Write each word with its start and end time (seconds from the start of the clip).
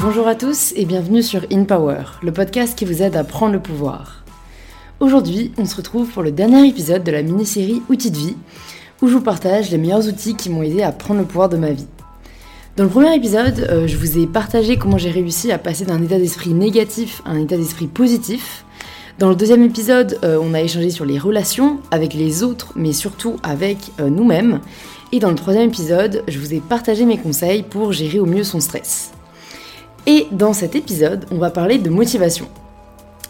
Bonjour 0.00 0.28
à 0.28 0.36
tous 0.36 0.72
et 0.76 0.84
bienvenue 0.84 1.24
sur 1.24 1.44
In 1.50 1.64
Power, 1.64 2.04
le 2.22 2.30
podcast 2.30 2.78
qui 2.78 2.84
vous 2.84 3.02
aide 3.02 3.16
à 3.16 3.24
prendre 3.24 3.54
le 3.54 3.60
pouvoir. 3.60 4.22
Aujourd'hui, 5.00 5.50
on 5.58 5.64
se 5.64 5.74
retrouve 5.74 6.08
pour 6.08 6.22
le 6.22 6.30
dernier 6.30 6.68
épisode 6.68 7.02
de 7.02 7.10
la 7.10 7.22
mini-série 7.22 7.82
Outils 7.88 8.12
de 8.12 8.16
vie, 8.16 8.36
où 9.02 9.08
je 9.08 9.14
vous 9.14 9.20
partage 9.20 9.72
les 9.72 9.76
meilleurs 9.76 10.06
outils 10.06 10.36
qui 10.36 10.50
m'ont 10.50 10.62
aidé 10.62 10.82
à 10.82 10.92
prendre 10.92 11.18
le 11.18 11.26
pouvoir 11.26 11.48
de 11.48 11.56
ma 11.56 11.72
vie. 11.72 11.88
Dans 12.76 12.84
le 12.84 12.90
premier 12.90 13.12
épisode, 13.12 13.66
euh, 13.70 13.88
je 13.88 13.96
vous 13.96 14.18
ai 14.18 14.28
partagé 14.28 14.76
comment 14.76 14.98
j'ai 14.98 15.10
réussi 15.10 15.50
à 15.50 15.58
passer 15.58 15.84
d'un 15.84 16.00
état 16.00 16.18
d'esprit 16.18 16.54
négatif 16.54 17.20
à 17.24 17.30
un 17.30 17.40
état 17.40 17.56
d'esprit 17.56 17.88
positif. 17.88 18.64
Dans 19.18 19.28
le 19.28 19.34
deuxième 19.34 19.64
épisode, 19.64 20.16
euh, 20.22 20.38
on 20.40 20.54
a 20.54 20.62
échangé 20.62 20.90
sur 20.90 21.06
les 21.06 21.18
relations 21.18 21.80
avec 21.90 22.14
les 22.14 22.44
autres, 22.44 22.72
mais 22.76 22.92
surtout 22.92 23.34
avec 23.42 23.78
euh, 23.98 24.10
nous-mêmes. 24.10 24.60
Et 25.10 25.18
dans 25.18 25.30
le 25.30 25.36
troisième 25.36 25.66
épisode, 25.66 26.22
je 26.28 26.38
vous 26.38 26.54
ai 26.54 26.60
partagé 26.60 27.04
mes 27.04 27.18
conseils 27.18 27.64
pour 27.64 27.92
gérer 27.92 28.20
au 28.20 28.26
mieux 28.26 28.44
son 28.44 28.60
stress. 28.60 29.10
Et 30.10 30.26
dans 30.32 30.54
cet 30.54 30.74
épisode, 30.74 31.26
on 31.30 31.36
va 31.36 31.50
parler 31.50 31.76
de 31.76 31.90
motivation. 31.90 32.48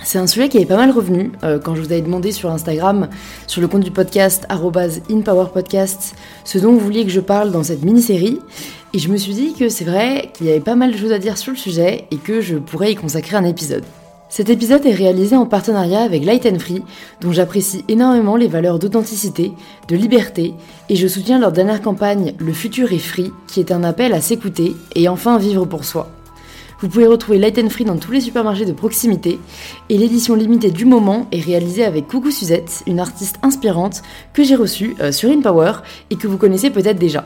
C'est 0.04 0.18
un 0.18 0.28
sujet 0.28 0.48
qui 0.48 0.58
est 0.58 0.64
pas 0.64 0.76
mal 0.76 0.92
revenu 0.92 1.32
euh, 1.42 1.58
quand 1.58 1.74
je 1.74 1.80
vous 1.80 1.90
avais 1.90 2.02
demandé 2.02 2.30
sur 2.30 2.52
Instagram, 2.52 3.08
sur 3.48 3.60
le 3.60 3.66
compte 3.66 3.82
du 3.82 3.90
podcast 3.90 4.46
@inpowerpodcast, 4.48 6.14
ce 6.44 6.58
dont 6.58 6.70
vous 6.70 6.78
vouliez 6.78 7.04
que 7.04 7.10
je 7.10 7.18
parle 7.18 7.50
dans 7.50 7.64
cette 7.64 7.82
mini-série. 7.82 8.38
Et 8.94 9.00
je 9.00 9.08
me 9.08 9.16
suis 9.16 9.34
dit 9.34 9.54
que 9.54 9.68
c'est 9.68 9.84
vrai 9.84 10.30
qu'il 10.32 10.46
y 10.46 10.50
avait 10.50 10.60
pas 10.60 10.76
mal 10.76 10.92
de 10.92 10.96
choses 10.96 11.10
à 11.10 11.18
dire 11.18 11.36
sur 11.36 11.50
le 11.50 11.58
sujet 11.58 12.04
et 12.12 12.16
que 12.16 12.40
je 12.40 12.54
pourrais 12.54 12.92
y 12.92 12.94
consacrer 12.94 13.36
un 13.36 13.44
épisode. 13.44 13.82
Cet 14.28 14.48
épisode 14.48 14.86
est 14.86 14.94
réalisé 14.94 15.34
en 15.34 15.46
partenariat 15.46 16.02
avec 16.02 16.24
Light 16.24 16.46
and 16.46 16.60
Free, 16.60 16.84
dont 17.20 17.32
j'apprécie 17.32 17.84
énormément 17.88 18.36
les 18.36 18.46
valeurs 18.46 18.78
d'authenticité, 18.78 19.50
de 19.88 19.96
liberté, 19.96 20.54
et 20.88 20.94
je 20.94 21.08
soutiens 21.08 21.40
leur 21.40 21.50
dernière 21.50 21.82
campagne 21.82 22.34
Le 22.38 22.52
futur 22.52 22.92
est 22.92 22.98
free, 22.98 23.32
qui 23.48 23.58
est 23.58 23.72
un 23.72 23.82
appel 23.82 24.12
à 24.12 24.20
s'écouter 24.20 24.76
et 24.94 25.08
enfin 25.08 25.38
vivre 25.38 25.64
pour 25.64 25.84
soi. 25.84 26.08
Vous 26.80 26.88
pouvez 26.88 27.06
retrouver 27.08 27.38
Light 27.38 27.58
and 27.58 27.70
Free 27.70 27.84
dans 27.84 27.96
tous 27.96 28.12
les 28.12 28.20
supermarchés 28.20 28.64
de 28.64 28.72
proximité, 28.72 29.40
et 29.88 29.98
l'édition 29.98 30.36
limitée 30.36 30.70
du 30.70 30.84
moment 30.84 31.26
est 31.32 31.40
réalisée 31.40 31.84
avec 31.84 32.06
Coucou 32.06 32.30
Suzette, 32.30 32.84
une 32.86 33.00
artiste 33.00 33.36
inspirante 33.42 34.02
que 34.32 34.44
j'ai 34.44 34.54
reçue 34.54 34.94
euh, 35.00 35.10
sur 35.10 35.28
InPower 35.28 35.72
et 36.10 36.16
que 36.16 36.28
vous 36.28 36.38
connaissez 36.38 36.70
peut-être 36.70 36.98
déjà. 36.98 37.24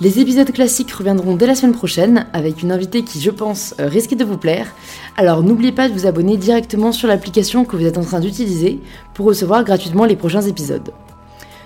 Les 0.00 0.20
épisodes 0.20 0.52
classiques 0.52 0.92
reviendront 0.92 1.34
dès 1.34 1.46
la 1.46 1.56
semaine 1.56 1.74
prochaine 1.74 2.26
avec 2.32 2.62
une 2.62 2.70
invitée 2.70 3.02
qui, 3.02 3.20
je 3.20 3.30
pense, 3.30 3.74
euh, 3.80 3.88
risque 3.88 4.14
de 4.14 4.24
vous 4.24 4.36
plaire. 4.36 4.74
Alors 5.16 5.42
n'oubliez 5.42 5.72
pas 5.72 5.88
de 5.88 5.94
vous 5.94 6.06
abonner 6.06 6.36
directement 6.36 6.92
sur 6.92 7.08
l'application 7.08 7.64
que 7.64 7.74
vous 7.74 7.86
êtes 7.86 7.98
en 7.98 8.04
train 8.04 8.20
d'utiliser 8.20 8.78
pour 9.14 9.26
recevoir 9.26 9.64
gratuitement 9.64 10.04
les 10.04 10.16
prochains 10.16 10.42
épisodes. 10.42 10.92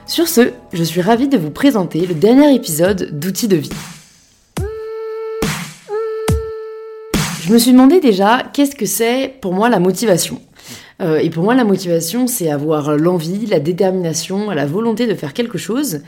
Sur 0.07 0.29
ce, 0.29 0.53
je 0.73 0.85
suis 0.85 1.03
ravie 1.03 1.29
de 1.29 1.37
vous 1.37 1.51
présenter 1.51 2.07
le 2.07 2.15
dernier 2.15 2.55
épisode 2.55 3.11
d'Outils 3.19 3.49
de 3.49 3.57
vie. 3.57 3.71
Je 7.51 7.55
me 7.55 7.59
suis 7.59 7.73
demandé 7.73 7.99
déjà 7.99 8.45
qu'est-ce 8.53 8.77
que 8.77 8.87
c'est 8.87 9.35
pour 9.41 9.53
moi 9.53 9.69
la 9.69 9.81
motivation? 9.81 10.41
Euh, 11.03 11.19
et 11.19 11.31
pour 11.31 11.43
moi, 11.43 11.57
la 11.57 11.65
motivation, 11.65 12.29
c'est 12.29 12.49
avoir 12.49 12.97
l'envie, 12.97 13.45
la 13.47 13.59
détermination, 13.59 14.51
la 14.51 14.67
volonté 14.67 15.09
de 15.09 15.17
faire 15.17 15.35
quelque 15.35 15.59
chose. 15.59 16.03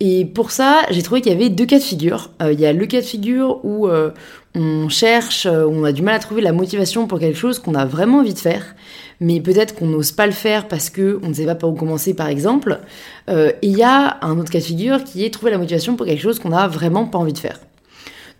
Et 0.00 0.26
pour 0.26 0.50
ça, 0.50 0.82
j'ai 0.90 1.00
trouvé 1.00 1.22
qu'il 1.22 1.32
y 1.32 1.34
avait 1.34 1.48
deux 1.48 1.64
cas 1.64 1.78
de 1.78 1.82
figure. 1.82 2.30
Euh, 2.42 2.52
il 2.52 2.60
y 2.60 2.66
a 2.66 2.74
le 2.74 2.84
cas 2.84 3.00
de 3.00 3.06
figure 3.06 3.64
où 3.64 3.88
euh, 3.88 4.10
on 4.54 4.90
cherche, 4.90 5.46
euh, 5.46 5.66
on 5.66 5.82
a 5.82 5.92
du 5.92 6.02
mal 6.02 6.14
à 6.14 6.18
trouver 6.18 6.42
la 6.42 6.52
motivation 6.52 7.06
pour 7.06 7.20
quelque 7.20 7.38
chose 7.38 7.58
qu'on 7.58 7.74
a 7.74 7.86
vraiment 7.86 8.18
envie 8.18 8.34
de 8.34 8.38
faire, 8.38 8.76
mais 9.18 9.40
peut-être 9.40 9.74
qu'on 9.74 9.86
n'ose 9.86 10.12
pas 10.12 10.26
le 10.26 10.32
faire 10.32 10.68
parce 10.68 10.90
qu'on 10.90 11.26
ne 11.26 11.32
sait 11.32 11.46
pas 11.46 11.54
par 11.54 11.70
où 11.70 11.72
commencer, 11.72 12.12
par 12.12 12.28
exemple. 12.28 12.80
et 13.28 13.54
il 13.62 13.78
y 13.78 13.82
a 13.82 14.18
un 14.20 14.38
autre 14.38 14.50
cas 14.50 14.58
de 14.58 14.64
figure 14.64 15.04
qui 15.04 15.24
est 15.24 15.32
trouver 15.32 15.52
la 15.52 15.58
motivation 15.58 15.96
pour 15.96 16.04
quelque 16.04 16.20
chose 16.20 16.38
qu'on 16.38 16.50
n'a 16.50 16.68
vraiment 16.68 17.06
pas 17.06 17.16
envie 17.16 17.32
de 17.32 17.38
faire. 17.38 17.58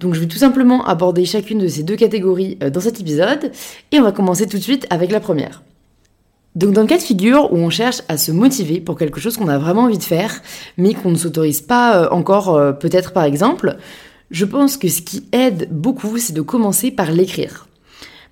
Donc 0.00 0.14
je 0.14 0.20
vais 0.20 0.26
tout 0.26 0.38
simplement 0.38 0.84
aborder 0.86 1.24
chacune 1.24 1.58
de 1.58 1.68
ces 1.68 1.82
deux 1.82 1.96
catégories 1.96 2.56
dans 2.56 2.80
cet 2.80 3.00
épisode, 3.00 3.50
et 3.92 3.98
on 3.98 4.02
va 4.02 4.12
commencer 4.12 4.46
tout 4.46 4.58
de 4.58 4.62
suite 4.62 4.86
avec 4.90 5.10
la 5.10 5.20
première. 5.20 5.62
Donc 6.56 6.72
dans 6.72 6.80
le 6.80 6.86
cas 6.86 6.96
de 6.96 7.02
figure 7.02 7.52
où 7.52 7.56
on 7.56 7.68
cherche 7.68 8.02
à 8.08 8.16
se 8.16 8.32
motiver 8.32 8.80
pour 8.80 8.98
quelque 8.98 9.20
chose 9.20 9.36
qu'on 9.36 9.48
a 9.48 9.58
vraiment 9.58 9.82
envie 9.82 9.98
de 9.98 10.02
faire, 10.02 10.40
mais 10.78 10.94
qu'on 10.94 11.10
ne 11.10 11.16
s'autorise 11.16 11.60
pas 11.60 12.04
euh, 12.04 12.08
encore 12.10 12.54
euh, 12.54 12.72
peut-être 12.72 13.12
par 13.12 13.24
exemple, 13.24 13.76
je 14.30 14.44
pense 14.46 14.78
que 14.78 14.88
ce 14.88 15.02
qui 15.02 15.28
aide 15.32 15.68
beaucoup, 15.70 16.16
c'est 16.16 16.32
de 16.32 16.40
commencer 16.40 16.90
par 16.90 17.12
l'écrire. 17.12 17.68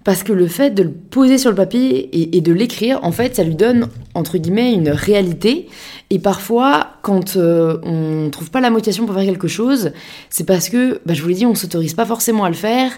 Parce 0.05 0.23
que 0.23 0.35
le 0.35 0.47
fait 0.47 0.71
de 0.71 0.83
le 0.83 0.91
poser 0.91 1.39
sur 1.39 1.49
le 1.49 1.57
papier 1.57 2.37
et, 2.37 2.41
de 2.43 2.53
l'écrire, 2.53 3.01
en 3.03 3.11
fait, 3.11 3.37
ça 3.37 3.43
lui 3.43 3.55
donne, 3.55 3.89
entre 4.13 4.37
guillemets, 4.37 4.75
une 4.75 4.91
réalité. 4.91 5.67
Et 6.11 6.19
parfois, 6.19 6.89
quand 7.01 7.37
euh, 7.37 7.79
on 7.83 8.27
ne 8.27 8.29
trouve 8.29 8.51
pas 8.51 8.61
la 8.61 8.69
motivation 8.69 9.07
pour 9.07 9.15
faire 9.15 9.25
quelque 9.25 9.49
chose, 9.49 9.93
c'est 10.29 10.45
parce 10.45 10.69
que, 10.69 11.01
bah, 11.07 11.15
je 11.15 11.23
vous 11.23 11.29
l'ai 11.29 11.35
dit, 11.35 11.47
on 11.47 11.55
s'autorise 11.55 11.95
pas 11.95 12.05
forcément 12.05 12.45
à 12.45 12.51
le 12.51 12.55
faire. 12.55 12.93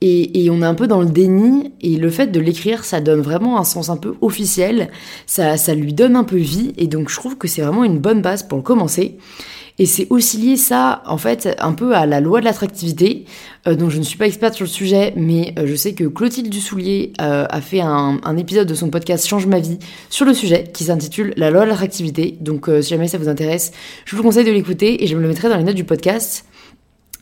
Et, 0.00 0.48
on 0.50 0.62
est 0.62 0.66
un 0.66 0.74
peu 0.74 0.88
dans 0.88 1.00
le 1.00 1.08
déni, 1.08 1.72
et 1.80 1.96
le 1.96 2.10
fait 2.10 2.28
de 2.28 2.40
l'écrire, 2.40 2.84
ça 2.84 3.00
donne 3.00 3.20
vraiment 3.20 3.58
un 3.58 3.64
sens 3.64 3.88
un 3.88 3.96
peu 3.96 4.14
officiel, 4.20 4.90
ça, 5.26 5.56
ça 5.56 5.74
lui 5.74 5.92
donne 5.92 6.14
un 6.14 6.22
peu 6.22 6.36
vie, 6.36 6.72
et 6.76 6.86
donc 6.86 7.08
je 7.08 7.16
trouve 7.16 7.36
que 7.36 7.48
c'est 7.48 7.62
vraiment 7.62 7.82
une 7.82 7.98
bonne 7.98 8.22
base 8.22 8.44
pour 8.44 8.58
le 8.58 8.62
commencer. 8.62 9.18
Et 9.78 9.86
c'est 9.86 10.08
aussi 10.10 10.38
lié 10.38 10.56
ça, 10.56 11.02
en 11.06 11.18
fait, 11.18 11.54
un 11.60 11.72
peu 11.72 11.94
à 11.94 12.04
la 12.04 12.20
loi 12.20 12.40
de 12.40 12.44
l'attractivité, 12.44 13.26
euh, 13.66 13.76
dont 13.76 13.90
je 13.90 13.98
ne 13.98 14.02
suis 14.02 14.18
pas 14.18 14.26
experte 14.26 14.54
sur 14.54 14.64
le 14.64 14.70
sujet, 14.70 15.12
mais 15.16 15.54
euh, 15.58 15.66
je 15.66 15.74
sais 15.76 15.94
que 15.94 16.04
Clotilde 16.04 16.48
Dussoulier 16.48 17.12
euh, 17.20 17.46
a 17.48 17.60
fait 17.60 17.80
un, 17.80 18.18
épisode 18.36 18.66
de 18.66 18.74
son 18.74 18.90
podcast 18.90 19.26
Change 19.26 19.46
ma 19.46 19.60
vie 19.60 19.78
sur 20.10 20.26
le 20.26 20.34
sujet, 20.34 20.64
qui 20.72 20.84
s'intitule 20.84 21.32
La 21.36 21.50
loi 21.50 21.64
de 21.64 21.70
l'attractivité. 21.70 22.36
Donc 22.40 22.68
si 22.82 22.90
jamais 22.90 23.08
ça 23.08 23.18
vous 23.18 23.28
intéresse, 23.28 23.72
je 24.04 24.16
vous 24.16 24.22
conseille 24.22 24.44
de 24.44 24.52
l'écouter, 24.52 25.04
et 25.04 25.06
je 25.06 25.14
me 25.16 25.22
le 25.22 25.28
mettrai 25.28 25.48
dans 25.48 25.56
les 25.56 25.64
notes 25.64 25.76
du 25.76 25.84
podcast. 25.84 26.44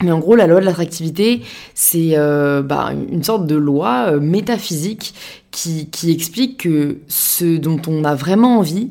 Mais 0.03 0.13
en 0.13 0.19
gros, 0.19 0.37
la 0.37 0.47
loi 0.47 0.61
de 0.61 0.67
l'attractivité, 0.67 1.41
c'est 1.73 2.19
euh, 2.19 2.61
bah, 2.61 2.93
une 3.11 3.23
sorte 3.23 3.47
de 3.47 3.57
loi 3.57 4.09
euh, 4.09 4.21
métaphysique 4.21 5.15
qui, 5.51 5.89
qui, 5.89 6.13
explique 6.13 6.59
que 6.65 6.99
ce 7.09 7.57
dont 7.57 7.81
on 7.87 8.05
a 8.05 8.15
vraiment 8.15 8.59
envie, 8.59 8.91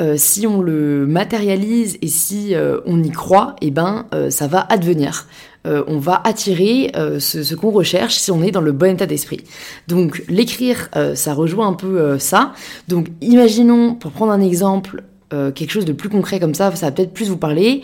euh, 0.00 0.14
si 0.16 0.46
on 0.46 0.60
le 0.60 1.06
matérialise 1.06 1.98
et 2.02 2.08
si 2.08 2.54
on 2.86 3.02
y 3.02 3.10
croit, 3.10 3.56
eh 3.60 3.70
ben, 3.70 4.06
ça 4.30 4.46
va 4.46 4.60
advenir. 4.60 5.26
on 5.64 5.98
va 5.98 6.20
attirer 6.24 6.92
ce, 7.18 7.42
ce 7.42 7.54
qu'on 7.54 7.70
recherche 7.70 8.16
si 8.16 8.30
on 8.30 8.42
est 8.42 8.50
dans 8.50 8.60
le 8.60 8.72
bon 8.72 8.94
état 8.94 9.06
d'esprit. 9.06 9.44
Donc 9.88 10.22
l'écrire, 10.28 10.88
ça 11.14 11.34
rejoint 11.34 11.68
un 11.68 11.72
peu 11.74 12.18
ça. 12.18 12.52
Donc 12.88 13.08
imaginons, 13.20 13.94
pour 13.94 14.10
prendre 14.10 14.32
un 14.32 14.40
exemple, 14.40 15.02
quelque 15.30 15.70
chose 15.70 15.84
de 15.84 15.92
plus 15.92 16.08
concret 16.08 16.38
comme 16.38 16.54
ça, 16.54 16.74
ça 16.74 16.86
va 16.86 16.92
peut-être 16.92 17.12
plus 17.12 17.28
vous 17.28 17.38
parler. 17.38 17.82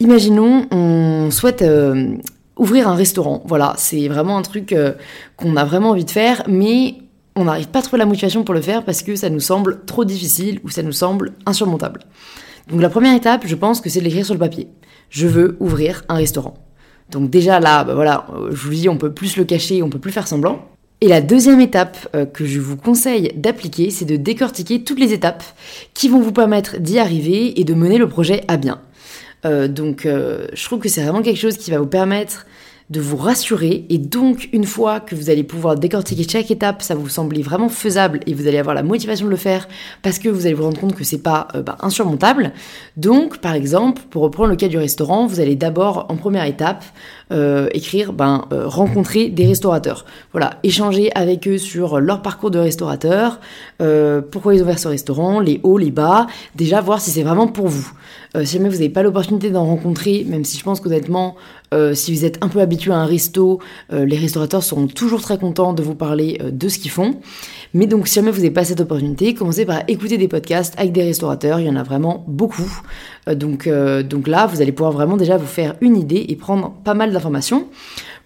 Imaginons, 0.00 0.66
on 0.70 1.30
souhaite 1.32 1.62
euh, 1.62 2.16
ouvrir 2.56 2.88
un 2.88 2.94
restaurant. 2.94 3.42
Voilà, 3.46 3.74
c'est 3.76 4.06
vraiment 4.06 4.38
un 4.38 4.42
truc 4.42 4.72
euh, 4.72 4.92
qu'on 5.36 5.56
a 5.56 5.64
vraiment 5.64 5.90
envie 5.90 6.04
de 6.04 6.10
faire, 6.10 6.44
mais 6.46 6.94
on 7.38 7.44
n'arrive 7.44 7.68
pas 7.68 7.78
à 7.78 7.82
trouver 7.82 7.98
la 7.98 8.06
motivation 8.06 8.44
pour 8.44 8.54
le 8.54 8.60
faire 8.60 8.84
parce 8.84 9.02
que 9.02 9.16
ça 9.16 9.30
nous 9.30 9.40
semble 9.40 9.84
trop 9.86 10.04
difficile 10.04 10.60
ou 10.64 10.70
ça 10.70 10.82
nous 10.82 10.92
semble 10.92 11.32
insurmontable. 11.46 12.00
Donc 12.70 12.82
la 12.82 12.88
première 12.88 13.14
étape, 13.14 13.44
je 13.46 13.54
pense 13.54 13.80
que 13.80 13.88
c'est 13.88 14.00
de 14.00 14.04
l'écrire 14.04 14.24
sur 14.24 14.34
le 14.34 14.40
papier. 14.40 14.68
Je 15.10 15.26
veux 15.26 15.56
ouvrir 15.60 16.04
un 16.08 16.16
restaurant. 16.16 16.54
Donc 17.10 17.30
déjà 17.30 17.60
là, 17.60 17.84
bah 17.84 17.94
voilà, 17.94 18.26
euh, 18.34 18.50
je 18.50 18.66
vous 18.66 18.74
dis, 18.74 18.88
on 18.88 18.98
peut 18.98 19.12
plus 19.12 19.36
le 19.36 19.44
cacher, 19.44 19.82
on 19.82 19.88
peut 19.88 19.98
plus 19.98 20.12
faire 20.12 20.28
semblant. 20.28 20.68
Et 21.00 21.08
la 21.08 21.20
deuxième 21.20 21.60
étape 21.60 22.08
que 22.34 22.44
je 22.44 22.58
vous 22.58 22.76
conseille 22.76 23.32
d'appliquer, 23.36 23.90
c'est 23.90 24.04
de 24.04 24.16
décortiquer 24.16 24.82
toutes 24.82 24.98
les 24.98 25.12
étapes 25.12 25.44
qui 25.94 26.08
vont 26.08 26.20
vous 26.20 26.32
permettre 26.32 26.78
d'y 26.78 26.98
arriver 26.98 27.60
et 27.60 27.62
de 27.62 27.72
mener 27.72 27.98
le 27.98 28.08
projet 28.08 28.42
à 28.48 28.56
bien. 28.56 28.80
Euh, 29.44 29.68
donc 29.68 30.06
euh, 30.06 30.46
je 30.52 30.64
trouve 30.64 30.80
que 30.80 30.88
c'est 30.88 31.02
vraiment 31.02 31.22
quelque 31.22 31.38
chose 31.38 31.56
qui 31.56 31.70
va 31.70 31.78
vous 31.78 31.86
permettre 31.86 32.46
de 32.90 33.00
vous 33.00 33.16
rassurer 33.18 33.84
et 33.90 33.98
donc 33.98 34.48
une 34.52 34.64
fois 34.64 35.00
que 35.00 35.14
vous 35.14 35.28
allez 35.28 35.44
pouvoir 35.44 35.76
décortiquer 35.76 36.26
chaque 36.26 36.50
étape, 36.50 36.80
ça 36.80 36.94
vous 36.94 37.08
semble 37.08 37.38
vraiment 37.40 37.68
faisable 37.68 38.20
et 38.26 38.32
vous 38.32 38.46
allez 38.46 38.58
avoir 38.58 38.74
la 38.74 38.82
motivation 38.82 39.26
de 39.26 39.30
le 39.30 39.36
faire 39.36 39.68
parce 40.02 40.18
que 40.18 40.30
vous 40.30 40.46
allez 40.46 40.54
vous 40.54 40.64
rendre 40.64 40.80
compte 40.80 40.94
que 40.94 41.04
c'est 41.04 41.22
pas 41.22 41.48
euh, 41.54 41.62
bah, 41.62 41.76
insurmontable. 41.80 42.52
Donc 42.96 43.38
par 43.38 43.54
exemple, 43.54 44.02
pour 44.08 44.22
reprendre 44.22 44.48
le 44.48 44.56
cas 44.56 44.68
du 44.68 44.78
restaurant, 44.78 45.26
vous 45.26 45.40
allez 45.40 45.54
d'abord 45.54 46.06
en 46.08 46.16
première 46.16 46.44
étape 46.44 46.84
euh, 47.30 47.68
écrire 47.72 48.14
ben, 48.14 48.46
euh, 48.52 48.66
rencontrer 48.66 49.28
des 49.28 49.46
restaurateurs. 49.46 50.06
Voilà, 50.32 50.58
échanger 50.62 51.10
avec 51.14 51.46
eux 51.46 51.58
sur 51.58 52.00
leur 52.00 52.22
parcours 52.22 52.50
de 52.50 52.58
restaurateur, 52.58 53.40
pourquoi 54.30 54.54
ils 54.54 54.60
ont 54.60 54.64
ouvert 54.64 54.78
ce 54.78 54.88
restaurant, 54.88 55.40
les 55.40 55.60
hauts, 55.62 55.78
les 55.78 55.90
bas, 55.90 56.26
déjà 56.54 56.80
voir 56.80 57.00
si 57.00 57.10
c'est 57.10 57.22
vraiment 57.22 57.48
pour 57.48 57.68
vous. 57.68 57.92
Si 58.34 58.56
jamais 58.56 58.68
vous 58.68 58.76
n'avez 58.76 58.88
pas 58.88 59.02
l'opportunité 59.02 59.50
d'en 59.50 59.64
rencontrer, 59.64 60.24
même 60.28 60.44
si 60.44 60.58
je 60.58 60.64
pense 60.64 60.80
qu'honnêtement, 60.80 61.36
si 61.92 62.14
vous 62.14 62.24
êtes 62.24 62.38
un 62.42 62.48
peu 62.48 62.60
habitué 62.60 62.92
à 62.92 62.96
un 62.96 63.06
resto, 63.06 63.58
les 63.90 64.16
restaurateurs 64.16 64.62
seront 64.62 64.86
toujours 64.86 65.22
très 65.22 65.38
contents 65.38 65.72
de 65.72 65.82
vous 65.82 65.94
parler 65.94 66.38
de 66.44 66.68
ce 66.68 66.78
qu'ils 66.78 66.90
font. 66.90 67.16
Mais 67.74 67.86
donc, 67.86 68.08
si 68.08 68.14
jamais 68.14 68.30
vous 68.30 68.38
n'avez 68.38 68.50
pas 68.50 68.64
cette 68.64 68.80
opportunité, 68.80 69.34
commencez 69.34 69.66
par 69.66 69.82
écouter 69.88 70.18
des 70.18 70.28
podcasts 70.28 70.74
avec 70.78 70.92
des 70.92 71.02
restaurateurs. 71.02 71.60
Il 71.60 71.66
y 71.66 71.70
en 71.70 71.76
a 71.76 71.82
vraiment 71.82 72.24
beaucoup. 72.26 72.70
donc, 73.26 73.68
donc 73.68 74.28
là, 74.28 74.46
vous 74.46 74.60
allez 74.60 74.72
pouvoir 74.72 74.92
vraiment 74.92 75.16
déjà 75.16 75.36
vous 75.36 75.46
faire 75.46 75.74
une 75.80 75.96
idée 75.96 76.26
et 76.28 76.36
prendre 76.36 76.72
pas 76.84 76.94
mal 76.94 77.12
d'informations. 77.12 77.68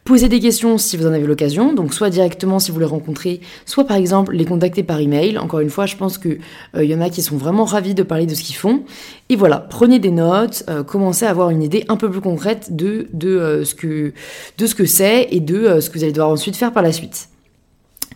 Posez 0.04 0.28
des 0.28 0.40
questions 0.40 0.78
si 0.78 0.96
vous 0.96 1.06
en 1.06 1.12
avez 1.12 1.26
l'occasion, 1.26 1.72
donc 1.72 1.94
soit 1.94 2.10
directement 2.10 2.58
si 2.58 2.72
vous 2.72 2.80
les 2.80 2.86
rencontrez, 2.86 3.40
soit 3.66 3.84
par 3.84 3.96
exemple 3.96 4.34
les 4.34 4.44
contacter 4.44 4.82
par 4.82 4.98
email. 4.98 5.38
Encore 5.38 5.60
une 5.60 5.70
fois, 5.70 5.86
je 5.86 5.94
pense 5.96 6.18
qu'il 6.18 6.40
il 6.76 6.84
y 6.84 6.94
en 6.94 7.00
a 7.00 7.08
qui 7.08 7.22
sont 7.22 7.36
vraiment 7.36 7.64
ravis 7.64 7.94
de 7.94 8.02
parler 8.02 8.26
de 8.26 8.34
ce 8.34 8.42
qu'ils 8.42 8.56
font. 8.56 8.82
Et 9.28 9.36
voilà, 9.36 9.58
prenez 9.58 10.00
des 10.00 10.10
notes, 10.10 10.64
commencez 10.88 11.24
à 11.24 11.30
avoir 11.30 11.50
une 11.50 11.62
idée 11.62 11.84
un 11.88 11.96
peu 11.96 12.10
plus 12.10 12.20
concrète 12.20 12.74
de, 12.74 13.06
de, 13.12 13.62
ce, 13.64 13.76
que, 13.76 14.12
de 14.58 14.66
ce 14.66 14.74
que 14.74 14.86
c'est 14.86 15.28
et 15.30 15.38
de 15.38 15.78
ce 15.78 15.88
que 15.88 15.98
vous 15.98 16.04
allez 16.04 16.12
devoir 16.12 16.30
ensuite 16.30 16.56
faire 16.56 16.72
par 16.72 16.82
la 16.82 16.90
suite. 16.90 17.28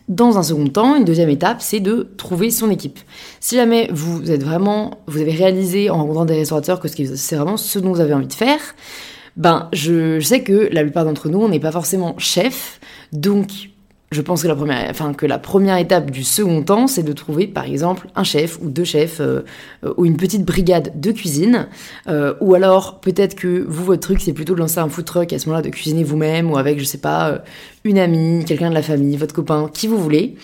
Dans 0.08 0.38
un 0.38 0.42
second 0.42 0.66
temps, 0.66 0.96
une 0.96 1.04
deuxième 1.04 1.30
étape, 1.30 1.60
c'est 1.60 1.80
de 1.80 2.08
trouver 2.16 2.50
son 2.50 2.70
équipe. 2.70 2.98
Si 3.40 3.56
jamais 3.56 3.88
vous 3.92 4.30
êtes 4.30 4.42
vraiment, 4.42 4.98
vous 5.06 5.20
avez 5.20 5.32
réalisé 5.32 5.88
en 5.90 5.98
rencontrant 5.98 6.24
des 6.24 6.36
restaurateurs 6.36 6.80
que 6.80 6.88
c'est 6.88 7.36
vraiment 7.36 7.56
ce 7.56 7.78
dont 7.78 7.92
vous 7.92 8.00
avez 8.00 8.14
envie 8.14 8.26
de 8.26 8.32
faire, 8.32 8.60
ben 9.36 9.68
je, 9.72 10.18
sais 10.20 10.42
que 10.42 10.68
la 10.72 10.82
plupart 10.82 11.04
d'entre 11.04 11.28
nous, 11.28 11.40
on 11.40 11.48
n'est 11.48 11.60
pas 11.60 11.72
forcément 11.72 12.14
chef, 12.18 12.80
donc 13.12 13.70
je 14.12 14.20
pense 14.22 14.42
que 14.42 14.48
la 14.48 14.54
première, 14.54 14.88
enfin, 14.88 15.12
que 15.12 15.26
la 15.26 15.38
première 15.38 15.76
étape 15.76 16.10
du 16.10 16.22
second 16.22 16.62
temps, 16.62 16.86
c'est 16.86 17.02
de 17.02 17.12
trouver 17.12 17.46
par 17.46 17.64
exemple 17.64 18.08
un 18.14 18.22
chef 18.22 18.58
ou 18.62 18.70
deux 18.70 18.84
chefs 18.84 19.20
euh, 19.20 19.42
ou 19.96 20.06
une 20.06 20.16
petite 20.16 20.44
brigade 20.44 20.98
de 20.98 21.10
cuisine. 21.10 21.66
Euh, 22.08 22.34
ou 22.40 22.54
alors 22.54 23.00
peut-être 23.00 23.34
que 23.34 23.64
vous, 23.68 23.84
votre 23.84 24.00
truc, 24.00 24.20
c'est 24.20 24.32
plutôt 24.32 24.54
de 24.54 24.60
lancer 24.60 24.78
un 24.78 24.88
food 24.88 25.04
truck 25.04 25.32
à 25.32 25.38
ce 25.38 25.46
moment-là, 25.48 25.62
de 25.62 25.70
cuisiner 25.70 26.04
vous-même 26.04 26.50
ou 26.50 26.56
avec, 26.56 26.78
je 26.78 26.84
sais 26.84 26.98
pas, 26.98 27.30
euh, 27.30 27.38
une 27.84 27.98
amie, 27.98 28.44
quelqu'un 28.44 28.70
de 28.70 28.74
la 28.74 28.82
famille, 28.82 29.16
votre 29.16 29.34
copain, 29.34 29.68
qui 29.72 29.88
vous 29.88 29.98
voulez. 29.98 30.36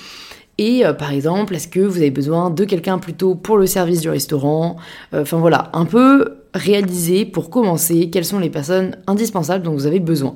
Et 0.59 0.85
par 0.99 1.13
exemple, 1.13 1.55
est-ce 1.57 1.67
que 1.67 1.81
vous 1.81 1.97
avez 1.97 2.11
besoin 2.11 2.51
de 2.51 2.65
quelqu'un 2.65 2.99
plutôt 2.99 3.35
pour 3.35 3.57
le 3.57 3.67
service 3.67 4.01
du 4.03 4.11
restaurant? 4.11 4.77
Enfin 5.13 5.39
voilà, 5.39 5.71
un 5.73 5.87
peu 5.87 6.42
réaliser 6.55 7.25
pour 7.25 7.51
commencer 7.51 8.11
quelles 8.11 8.25
sont 8.25 8.39
les 8.39 8.51
personnes 8.51 8.97
indispensables 9.07 9.65
dont 9.65 9.73
vous 9.73 9.87
avez 9.87 10.01
besoin. 10.01 10.35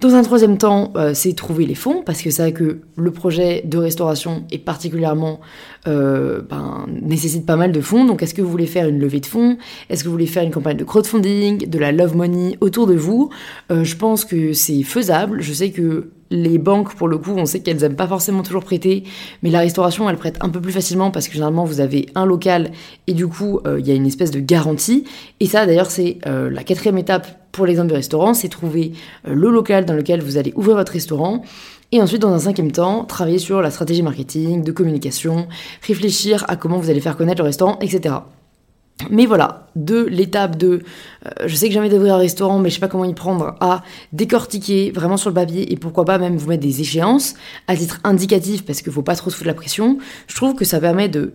Dans 0.00 0.14
un 0.14 0.22
troisième 0.22 0.56
temps, 0.56 0.94
euh, 0.96 1.12
c'est 1.12 1.34
trouver 1.34 1.66
les 1.66 1.74
fonds, 1.74 2.02
parce 2.02 2.22
que 2.22 2.30
c'est 2.30 2.52
que 2.52 2.78
le 2.96 3.10
projet 3.10 3.60
de 3.66 3.76
restauration 3.76 4.44
est 4.50 4.56
particulièrement 4.58 5.40
euh, 5.86 6.40
ben, 6.40 6.86
nécessite 7.02 7.44
pas 7.44 7.56
mal 7.56 7.70
de 7.70 7.82
fonds. 7.82 8.06
Donc, 8.06 8.22
est-ce 8.22 8.32
que 8.32 8.40
vous 8.40 8.50
voulez 8.50 8.66
faire 8.66 8.88
une 8.88 8.98
levée 8.98 9.20
de 9.20 9.26
fonds? 9.26 9.58
Est-ce 9.90 10.02
que 10.02 10.08
vous 10.08 10.14
voulez 10.14 10.26
faire 10.26 10.42
une 10.42 10.52
campagne 10.52 10.78
de 10.78 10.84
crowdfunding, 10.84 11.68
de 11.68 11.78
la 11.78 11.92
love 11.92 12.16
money 12.16 12.56
autour 12.62 12.86
de 12.86 12.94
vous? 12.94 13.28
Euh, 13.70 13.84
Je 13.84 13.94
pense 13.96 14.24
que 14.24 14.54
c'est 14.54 14.82
faisable. 14.84 15.42
Je 15.42 15.52
sais 15.52 15.70
que 15.70 16.08
les 16.30 16.58
banques, 16.58 16.94
pour 16.94 17.08
le 17.08 17.18
coup, 17.18 17.32
on 17.36 17.46
sait 17.46 17.60
qu'elles 17.60 17.78
n'aiment 17.78 17.96
pas 17.96 18.06
forcément 18.06 18.42
toujours 18.42 18.64
prêter, 18.64 19.04
mais 19.42 19.50
la 19.50 19.60
restauration, 19.60 20.08
elle 20.08 20.16
prête 20.16 20.38
un 20.40 20.48
peu 20.48 20.60
plus 20.60 20.72
facilement 20.72 21.10
parce 21.10 21.26
que 21.26 21.34
généralement, 21.34 21.64
vous 21.64 21.80
avez 21.80 22.06
un 22.14 22.24
local 22.24 22.70
et 23.06 23.14
du 23.14 23.26
coup, 23.26 23.60
il 23.78 23.86
y 23.86 23.90
a 23.90 23.94
une 23.94 24.06
espèce 24.06 24.30
de 24.30 24.40
garantie. 24.40 25.04
Et 25.40 25.46
ça, 25.46 25.66
d'ailleurs, 25.66 25.90
c'est 25.90 26.18
la 26.24 26.62
quatrième 26.62 26.98
étape 26.98 27.26
pour 27.52 27.66
l'exemple 27.66 27.88
du 27.88 27.94
restaurant, 27.94 28.34
c'est 28.34 28.48
trouver 28.48 28.92
euh, 29.26 29.34
le 29.34 29.50
local 29.50 29.84
dans 29.84 29.94
lequel 29.94 30.22
vous 30.22 30.36
allez 30.36 30.52
ouvrir 30.56 30.76
votre 30.76 30.92
restaurant. 30.92 31.42
Et 31.92 32.00
ensuite, 32.00 32.22
dans 32.22 32.32
un 32.32 32.38
cinquième 32.38 32.70
temps, 32.70 33.04
travailler 33.04 33.38
sur 33.38 33.60
la 33.60 33.70
stratégie 33.70 34.02
marketing, 34.02 34.62
de 34.62 34.72
communication, 34.72 35.48
réfléchir 35.82 36.44
à 36.48 36.54
comment 36.56 36.78
vous 36.78 36.90
allez 36.90 37.00
faire 37.00 37.16
connaître 37.16 37.42
le 37.42 37.46
restaurant, 37.46 37.78
etc. 37.80 38.14
Mais 39.08 39.26
voilà, 39.26 39.68
de 39.76 40.04
l'étape 40.04 40.56
de 40.56 40.82
euh, 41.26 41.30
je 41.46 41.54
sais 41.54 41.68
que 41.68 41.72
j'ai 41.72 41.80
envie 41.80 41.88
d'ouvrir 41.88 42.14
un 42.14 42.18
restaurant, 42.18 42.58
mais 42.58 42.68
je 42.68 42.74
sais 42.74 42.80
pas 42.80 42.88
comment 42.88 43.04
y 43.04 43.14
prendre, 43.14 43.56
à 43.60 43.82
décortiquer 44.12 44.90
vraiment 44.94 45.16
sur 45.16 45.30
le 45.30 45.34
papier 45.34 45.72
et 45.72 45.76
pourquoi 45.76 46.04
pas 46.04 46.18
même 46.18 46.36
vous 46.36 46.48
mettre 46.48 46.62
des 46.62 46.80
échéances 46.80 47.34
à 47.68 47.76
titre 47.76 48.00
indicatif 48.04 48.64
parce 48.64 48.82
qu'il 48.82 48.92
faut 48.92 49.02
pas 49.02 49.16
trop 49.16 49.30
se 49.30 49.36
foutre 49.36 49.46
la 49.46 49.54
pression, 49.54 49.98
je 50.26 50.34
trouve 50.34 50.54
que 50.54 50.64
ça 50.64 50.80
permet 50.80 51.08
de 51.08 51.32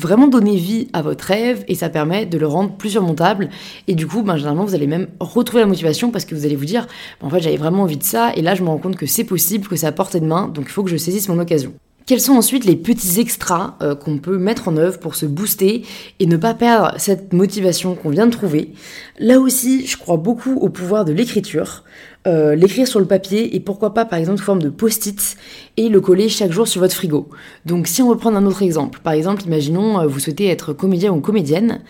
vraiment 0.00 0.28
donner 0.28 0.56
vie 0.56 0.88
à 0.92 1.02
votre 1.02 1.24
rêve 1.24 1.64
et 1.68 1.74
ça 1.74 1.88
permet 1.88 2.26
de 2.26 2.38
le 2.38 2.46
rendre 2.46 2.72
plus 2.76 2.90
surmontable. 2.90 3.50
Et 3.86 3.94
du 3.94 4.06
coup, 4.06 4.22
ben, 4.22 4.36
généralement, 4.36 4.64
vous 4.64 4.74
allez 4.74 4.86
même 4.86 5.08
retrouver 5.20 5.60
la 5.60 5.66
motivation 5.66 6.10
parce 6.10 6.24
que 6.24 6.34
vous 6.34 6.44
allez 6.44 6.56
vous 6.56 6.64
dire, 6.64 6.86
ben, 7.20 7.26
en 7.26 7.30
fait, 7.30 7.40
j'avais 7.40 7.58
vraiment 7.58 7.82
envie 7.82 7.98
de 7.98 8.02
ça 8.02 8.32
et 8.34 8.42
là, 8.42 8.54
je 8.54 8.62
me 8.62 8.68
rends 8.68 8.78
compte 8.78 8.96
que 8.96 9.06
c'est 9.06 9.24
possible, 9.24 9.68
que 9.68 9.76
c'est 9.76 9.86
à 9.86 9.92
portée 9.92 10.20
de 10.20 10.26
main, 10.26 10.48
donc 10.48 10.64
il 10.66 10.72
faut 10.72 10.82
que 10.82 10.90
je 10.90 10.96
saisisse 10.96 11.28
mon 11.28 11.38
occasion. 11.38 11.74
Quels 12.06 12.20
sont 12.20 12.32
ensuite 12.32 12.64
les 12.64 12.76
petits 12.76 13.20
extras 13.20 13.76
euh, 13.82 13.94
qu'on 13.94 14.18
peut 14.18 14.38
mettre 14.38 14.68
en 14.68 14.76
œuvre 14.76 14.98
pour 14.98 15.14
se 15.14 15.26
booster 15.26 15.82
et 16.18 16.26
ne 16.26 16.36
pas 16.36 16.54
perdre 16.54 16.92
cette 16.98 17.32
motivation 17.32 17.94
qu'on 17.94 18.10
vient 18.10 18.26
de 18.26 18.32
trouver? 18.32 18.72
Là 19.18 19.38
aussi, 19.38 19.86
je 19.86 19.96
crois 19.96 20.16
beaucoup 20.16 20.54
au 20.54 20.68
pouvoir 20.68 21.04
de 21.04 21.12
l'écriture. 21.12 21.84
Euh, 22.26 22.54
l'écrire 22.54 22.86
sur 22.86 23.00
le 23.00 23.06
papier 23.06 23.56
et 23.56 23.60
pourquoi 23.60 23.94
pas 23.94 24.04
par 24.04 24.18
exemple 24.18 24.38
sous 24.38 24.44
forme 24.44 24.60
de 24.60 24.68
post-it 24.68 25.38
et 25.78 25.88
le 25.88 26.02
coller 26.02 26.28
chaque 26.28 26.52
jour 26.52 26.68
sur 26.68 26.82
votre 26.82 26.94
frigo. 26.94 27.30
Donc 27.64 27.86
si 27.86 28.02
on 28.02 28.08
reprend 28.10 28.34
un 28.34 28.44
autre 28.44 28.62
exemple, 28.62 29.00
par 29.02 29.14
exemple 29.14 29.42
imaginons 29.44 29.98
euh, 29.98 30.06
vous 30.06 30.20
souhaitez 30.20 30.46
être 30.48 30.74
comédien 30.74 31.12
ou 31.12 31.20
comédienne, 31.20 31.80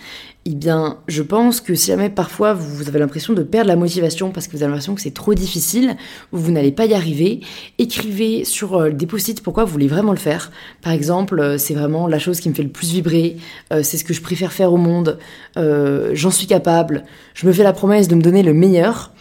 eh 0.46 0.54
bien 0.54 0.98
je 1.06 1.22
pense 1.22 1.60
que 1.60 1.75
si 1.75 1.88
jamais 1.88 2.08
parfois 2.10 2.54
vous 2.54 2.88
avez 2.88 2.98
l'impression 2.98 3.34
de 3.34 3.42
perdre 3.42 3.69
la 3.69 3.76
motivation 3.76 4.31
parce 4.31 4.46
que 4.46 4.52
vous 4.52 4.62
avez 4.62 4.70
l'impression 4.70 4.94
que 4.94 5.00
c'est 5.00 5.12
trop 5.12 5.34
difficile 5.34 5.96
ou 6.32 6.38
vous 6.38 6.50
n'allez 6.50 6.72
pas 6.72 6.87
y 6.87 6.94
arriver, 6.94 7.40
écrivez 7.78 8.44
sur 8.44 8.76
euh, 8.76 8.90
des 8.90 9.06
post-it 9.06 9.42
pourquoi 9.42 9.64
vous 9.64 9.72
voulez 9.72 9.88
vraiment 9.88 10.12
le 10.12 10.19
faire. 10.19 10.50
Par 10.82 10.92
exemple 10.92 11.56
c'est 11.58 11.75
vraiment 11.75 12.06
la 12.06 12.19
chose 12.19 12.40
qui 12.40 12.48
me 12.48 12.54
fait 12.54 12.62
le 12.62 12.70
plus 12.70 12.92
vibrer, 12.92 13.37
c'est 13.70 13.96
ce 13.96 14.04
que 14.04 14.14
je 14.14 14.22
préfère 14.22 14.52
faire 14.52 14.72
au 14.72 14.78
monde, 14.78 15.19
j'en 15.56 16.31
suis 16.31 16.46
capable, 16.46 17.04
je 17.34 17.46
me 17.46 17.52
fais 17.52 17.62
la 17.62 17.72
promesse 17.72 18.08
de 18.08 18.14
me 18.14 18.22
donner 18.22 18.42
le 18.42 18.54
meilleur. 18.54 19.12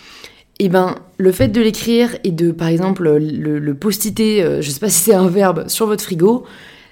Eh 0.61 0.67
ben 0.67 0.95
le 1.17 1.31
fait 1.31 1.47
de 1.47 1.61
l'écrire 1.61 2.17
et 2.25 2.31
de 2.31 2.51
par 2.51 2.67
exemple 2.67 3.03
le, 3.03 3.59
le 3.59 3.73
post-iter, 3.75 4.43
euh, 4.43 4.61
je 4.61 4.69
sais 4.69 4.79
pas 4.81 4.89
si 4.89 4.99
c'est 4.99 5.13
un 5.13 5.29
verbe, 5.29 5.69
sur 5.69 5.85
votre 5.85 6.03
frigo, 6.03 6.45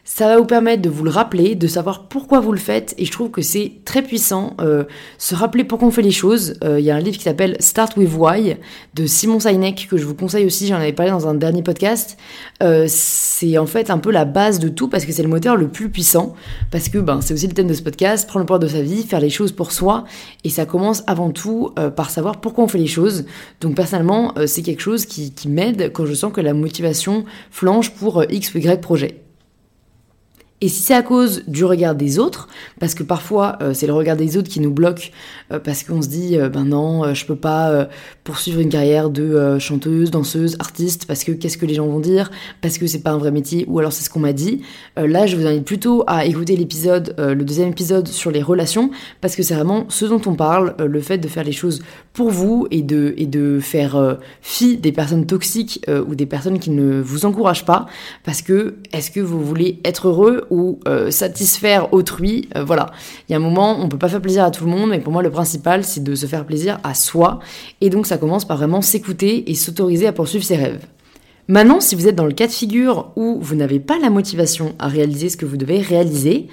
ça 0.10 0.26
va 0.26 0.38
vous 0.38 0.46
permettre 0.46 0.82
de 0.82 0.90
vous 0.90 1.04
le 1.04 1.10
rappeler, 1.10 1.56
de 1.56 1.68
savoir 1.68 2.08
pourquoi 2.08 2.40
vous 2.40 2.54
le 2.54 2.58
faites, 2.58 2.96
et 2.98 3.04
je 3.04 3.12
trouve 3.12 3.30
que 3.30 3.42
c'est 3.42 3.74
très 3.84 4.02
puissant. 4.02 4.56
Euh, 4.62 4.86
se 5.18 5.36
rappeler 5.36 5.66
pourquoi 5.66 5.90
on 5.90 5.92
fait 5.92 6.02
les 6.02 6.12
choses. 6.12 6.54
Euh, 6.64 6.80
il 6.80 6.86
y 6.86 6.92
a 6.92 6.96
un 6.96 7.02
livre 7.02 7.18
qui 7.18 7.26
s'appelle 7.26 7.58
Start 7.60 7.98
with 7.98 8.10
Why 8.16 8.56
de 8.94 9.06
Simon 9.06 9.42
Sinek 9.42 9.86
que 9.90 9.98
je 9.98 10.06
vous 10.06 10.16
conseille 10.16 10.46
aussi. 10.46 10.66
J'en 10.68 10.78
avais 10.78 10.94
parlé 10.94 11.12
dans 11.12 11.28
un 11.28 11.34
dernier 11.34 11.62
podcast. 11.62 12.18
Euh, 12.64 12.86
c'est 12.88 13.58
en 13.58 13.66
fait 13.66 13.90
un 13.90 13.98
peu 13.98 14.10
la 14.12 14.24
base 14.24 14.60
de 14.60 14.70
tout 14.70 14.88
parce 14.88 15.06
que 15.06 15.12
c'est 15.12 15.24
le 15.24 15.28
moteur 15.28 15.58
le 15.58 15.68
plus 15.68 15.90
puissant. 15.90 16.36
Parce 16.72 16.88
que 16.88 17.00
ben 17.00 17.20
c'est 17.20 17.34
aussi 17.34 17.48
le 17.48 17.54
thème 17.54 17.68
de 17.68 17.74
ce 17.74 17.82
podcast, 17.82 18.30
prendre 18.30 18.44
le 18.44 18.46
pouvoir 18.46 18.60
de 18.60 18.68
sa 18.70 18.82
vie, 18.82 19.04
faire 19.04 19.20
les 19.20 19.30
choses 19.30 19.52
pour 19.52 19.74
soi, 19.74 20.06
et 20.46 20.50
ça 20.50 20.66
commence 20.66 21.04
avant 21.08 21.32
tout 21.32 21.74
par 21.98 22.12
savoir 22.12 22.40
pourquoi 22.40 22.64
on 22.64 22.70
fait 22.70 22.78
les 22.78 22.88
choses. 22.88 23.26
Donc 23.60 23.76
personnellement, 23.76 24.34
c'est 24.46 24.62
quelque 24.62 24.82
chose 24.82 25.06
qui, 25.06 25.34
qui 25.34 25.50
m'aide 25.50 25.92
quand 25.92 26.06
je 26.06 26.14
sens 26.14 26.32
que 26.32 26.40
la 26.40 26.54
motivation 26.54 27.26
flanche 27.52 27.90
pour 27.90 28.24
X 28.30 28.56
ou 28.56 28.60
Y 28.60 28.80
projet. 28.80 29.27
Et 30.60 30.70
si 30.70 30.82
c'est 30.82 30.96
à 30.96 31.04
cause 31.04 31.44
du 31.48 31.66
regard 31.66 31.94
des 31.94 32.18
autres, 32.18 32.48
parce 32.80 32.96
que 32.96 33.04
parfois 33.04 33.60
euh, 33.62 33.76
c'est 33.76 33.86
le 33.86 33.94
regard 33.94 34.18
des 34.18 34.38
autres 34.38 34.50
qui 34.50 34.60
nous 34.60 34.72
bloque, 34.72 35.12
euh, 35.52 35.60
parce 35.60 35.84
qu'on 35.84 36.02
se 36.02 36.08
dit 36.08 36.36
euh, 36.36 36.50
ben 36.50 36.66
non, 36.66 37.14
je 37.14 37.26
peux 37.28 37.36
pas 37.36 37.88
poursuivre 38.24 38.60
une 38.60 38.70
carrière 38.70 39.12
de 39.12 39.60
chanteuse, 39.60 40.10
danseuse, 40.10 40.56
artiste, 40.60 41.06
parce 41.06 41.24
que 41.24 41.32
qu'est-ce 41.32 41.60
que 41.60 41.68
les 41.68 41.76
gens 41.76 41.86
vont 41.86 42.00
dire, 42.00 42.32
parce 42.62 42.80
que 42.80 42.88
c'est 42.88 43.04
pas 43.04 43.12
un 43.12 43.20
vrai 43.20 43.30
métier, 43.30 43.66
ou 43.68 43.78
alors 43.78 43.94
c'est 43.94 44.04
ce 44.04 44.10
qu'on 44.10 44.20
m'a 44.20 44.34
dit. 44.34 44.64
là, 44.96 45.28
je 45.28 45.36
vous 45.36 45.46
invite 45.46 45.64
plutôt 45.64 46.04
à 46.08 46.26
écouter 46.26 46.56
l'épisode, 46.56 47.14
le 47.18 47.44
deuxième 47.44 47.70
épisode 47.70 48.08
sur 48.08 48.32
les 48.32 48.42
relations, 48.42 48.90
parce 49.22 49.36
que 49.36 49.44
c'est 49.44 49.54
vraiment 49.54 49.86
ce 49.90 50.06
dont 50.06 50.22
on 50.26 50.34
parle, 50.34 50.76
le 50.80 51.02
fait 51.02 51.20
de 51.20 51.28
faire 51.28 51.44
les 51.44 51.52
choses 51.52 51.84
pour 52.14 52.32
vous 52.32 52.68
et 52.72 52.82
de, 52.82 53.14
et 53.18 53.28
de 53.28 53.60
faire 53.62 54.18
fi 54.42 54.78
des 54.78 54.92
personnes 54.92 55.26
toxiques 55.26 55.86
ou 55.88 56.16
des 56.16 56.26
personnes 56.26 56.60
qui 56.60 56.72
ne 56.72 57.00
vous 57.00 57.26
encouragent 57.26 57.66
pas, 57.66 57.86
parce 58.24 58.42
que 58.42 58.76
est-ce 58.92 59.12
que 59.12 59.20
vous 59.20 59.44
voulez 59.44 59.80
être 59.86 60.08
heureux 60.08 60.47
ou 60.50 60.80
euh, 60.88 61.12
satisfaire 61.12 61.94
autrui. 61.94 62.50
Euh, 62.56 62.64
voilà, 62.64 62.92
il 63.28 63.32
y 63.32 63.36
a 63.36 63.38
un 63.38 63.42
moment, 63.42 63.80
on 63.80 63.90
peut 63.90 63.98
pas 63.98 64.10
faire 64.10 64.22
plaisir 64.22 64.44
à 64.44 64.52
tout 64.52 64.66
le 64.66 64.72
monde, 64.72 64.90
mais 64.90 65.00
pour 65.00 65.14
moi, 65.14 65.22
le 65.22 65.30
principal, 65.30 65.84
c'est 65.84 66.04
de 66.04 66.16
se 66.16 66.26
faire 66.26 66.46
plaisir 66.46 66.80
à 66.84 66.94
soi. 66.94 67.40
Et 67.82 67.90
donc, 67.90 68.08
ça 68.08 68.18
commence 68.18 68.46
par 68.46 68.58
vraiment 68.58 68.82
s'écouter 68.82 69.50
et 69.50 69.56
s'autoriser 69.56 70.08
à 70.08 70.14
poursuivre 70.14 70.44
ses 70.44 70.56
rêves. 70.56 70.86
Maintenant, 71.48 71.80
si 71.80 71.96
vous 71.96 72.08
êtes 72.08 72.16
dans 72.16 72.26
le 72.26 72.34
cas 72.34 72.48
de 72.48 72.52
figure 72.52 73.12
où 73.16 73.40
vous 73.40 73.56
n'avez 73.56 73.80
pas 73.80 73.98
la 74.00 74.10
motivation 74.10 74.76
à 74.80 74.88
réaliser 74.88 75.30
ce 75.30 75.38
que 75.38 75.46
vous 75.46 75.56
devez 75.56 75.80
réaliser, 75.80 76.48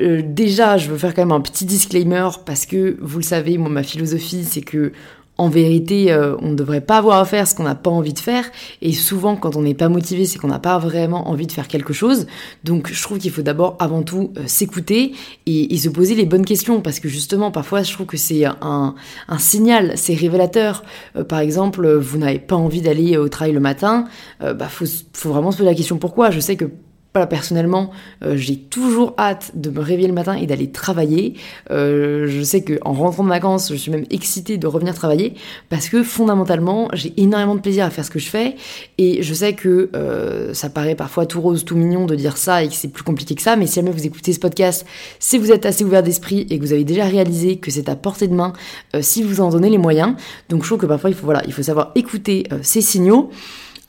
euh, 0.00 0.22
déjà, 0.24 0.76
je 0.76 0.90
veux 0.90 0.98
faire 0.98 1.14
quand 1.14 1.22
même 1.22 1.32
un 1.32 1.40
petit 1.40 1.64
disclaimer 1.64 2.28
parce 2.46 2.66
que 2.66 2.96
vous 3.00 3.18
le 3.18 3.24
savez, 3.24 3.58
moi, 3.58 3.68
ma 3.68 3.82
philosophie, 3.82 4.44
c'est 4.44 4.60
que 4.60 4.92
en 5.38 5.48
vérité, 5.48 6.12
euh, 6.12 6.36
on 6.42 6.50
ne 6.50 6.54
devrait 6.56 6.80
pas 6.80 6.98
avoir 6.98 7.20
à 7.20 7.24
faire 7.24 7.46
ce 7.46 7.54
qu'on 7.54 7.62
n'a 7.62 7.76
pas 7.76 7.90
envie 7.90 8.12
de 8.12 8.18
faire. 8.18 8.44
Et 8.82 8.92
souvent, 8.92 9.36
quand 9.36 9.54
on 9.54 9.62
n'est 9.62 9.74
pas 9.74 9.88
motivé, 9.88 10.24
c'est 10.24 10.38
qu'on 10.38 10.48
n'a 10.48 10.58
pas 10.58 10.78
vraiment 10.78 11.28
envie 11.28 11.46
de 11.46 11.52
faire 11.52 11.68
quelque 11.68 11.92
chose. 11.92 12.26
Donc, 12.64 12.90
je 12.92 13.00
trouve 13.00 13.18
qu'il 13.18 13.30
faut 13.30 13.42
d'abord, 13.42 13.76
avant 13.78 14.02
tout, 14.02 14.32
euh, 14.36 14.42
s'écouter 14.46 15.14
et, 15.46 15.76
se 15.78 15.88
poser 15.88 16.16
les 16.16 16.26
bonnes 16.26 16.44
questions. 16.44 16.80
Parce 16.80 16.98
que 16.98 17.08
justement, 17.08 17.52
parfois, 17.52 17.84
je 17.84 17.92
trouve 17.92 18.06
que 18.06 18.16
c'est 18.16 18.44
un, 18.44 18.94
signal, 19.38 19.92
c'est 19.94 20.14
révélateur. 20.14 20.82
Euh, 21.14 21.22
par 21.22 21.38
exemple, 21.38 21.88
vous 21.88 22.18
n'avez 22.18 22.40
pas 22.40 22.56
envie 22.56 22.82
d'aller 22.82 23.16
au 23.16 23.28
travail 23.28 23.52
le 23.52 23.60
matin, 23.60 24.06
bah, 24.40 24.68
faut, 24.68 24.84
faut 25.12 25.30
vraiment 25.30 25.52
se 25.52 25.58
poser 25.58 25.68
la 25.68 25.74
question 25.76 25.98
pourquoi? 25.98 26.30
Je 26.30 26.40
sais 26.40 26.56
que 26.56 26.66
voilà, 27.14 27.26
personnellement, 27.26 27.90
euh, 28.22 28.36
j'ai 28.36 28.56
toujours 28.56 29.14
hâte 29.18 29.52
de 29.54 29.70
me 29.70 29.80
réveiller 29.80 30.08
le 30.08 30.14
matin 30.14 30.34
et 30.34 30.46
d'aller 30.46 30.70
travailler. 30.70 31.34
Euh, 31.70 32.26
je 32.28 32.42
sais 32.42 32.62
qu'en 32.62 32.92
rentrant 32.92 33.24
de 33.24 33.28
vacances, 33.28 33.70
je 33.72 33.76
suis 33.76 33.90
même 33.90 34.04
excitée 34.10 34.58
de 34.58 34.66
revenir 34.66 34.94
travailler 34.94 35.34
parce 35.70 35.88
que 35.88 36.02
fondamentalement, 36.02 36.88
j'ai 36.92 37.14
énormément 37.16 37.54
de 37.54 37.60
plaisir 37.60 37.86
à 37.86 37.90
faire 37.90 38.04
ce 38.04 38.10
que 38.10 38.18
je 38.18 38.28
fais. 38.28 38.56
Et 38.98 39.22
je 39.22 39.34
sais 39.34 39.54
que 39.54 39.88
euh, 39.96 40.52
ça 40.52 40.68
paraît 40.68 40.94
parfois 40.94 41.24
tout 41.24 41.40
rose, 41.40 41.64
tout 41.64 41.76
mignon 41.76 42.04
de 42.04 42.14
dire 42.14 42.36
ça 42.36 42.62
et 42.62 42.68
que 42.68 42.74
c'est 42.74 42.88
plus 42.88 43.04
compliqué 43.04 43.34
que 43.34 43.42
ça. 43.42 43.56
Mais 43.56 43.66
si 43.66 43.76
jamais 43.76 43.90
vous 43.90 44.06
écoutez 44.06 44.34
ce 44.34 44.40
podcast, 44.40 44.84
si 45.18 45.38
vous 45.38 45.50
êtes 45.50 45.64
assez 45.64 45.84
ouvert 45.84 46.02
d'esprit 46.02 46.46
et 46.50 46.58
que 46.58 46.64
vous 46.64 46.74
avez 46.74 46.84
déjà 46.84 47.06
réalisé 47.06 47.56
que 47.56 47.70
c'est 47.70 47.88
à 47.88 47.96
portée 47.96 48.28
de 48.28 48.34
main, 48.34 48.52
si 49.00 49.22
vous 49.22 49.40
en 49.40 49.48
donnez 49.48 49.70
les 49.70 49.78
moyens. 49.78 50.14
Donc 50.50 50.62
je 50.62 50.68
trouve 50.68 50.80
que 50.80 50.86
parfois, 50.86 51.08
il 51.08 51.16
faut, 51.16 51.24
voilà, 51.24 51.42
il 51.46 51.54
faut 51.54 51.62
savoir 51.62 51.90
écouter 51.94 52.44
ces 52.62 52.82
signaux. 52.82 53.30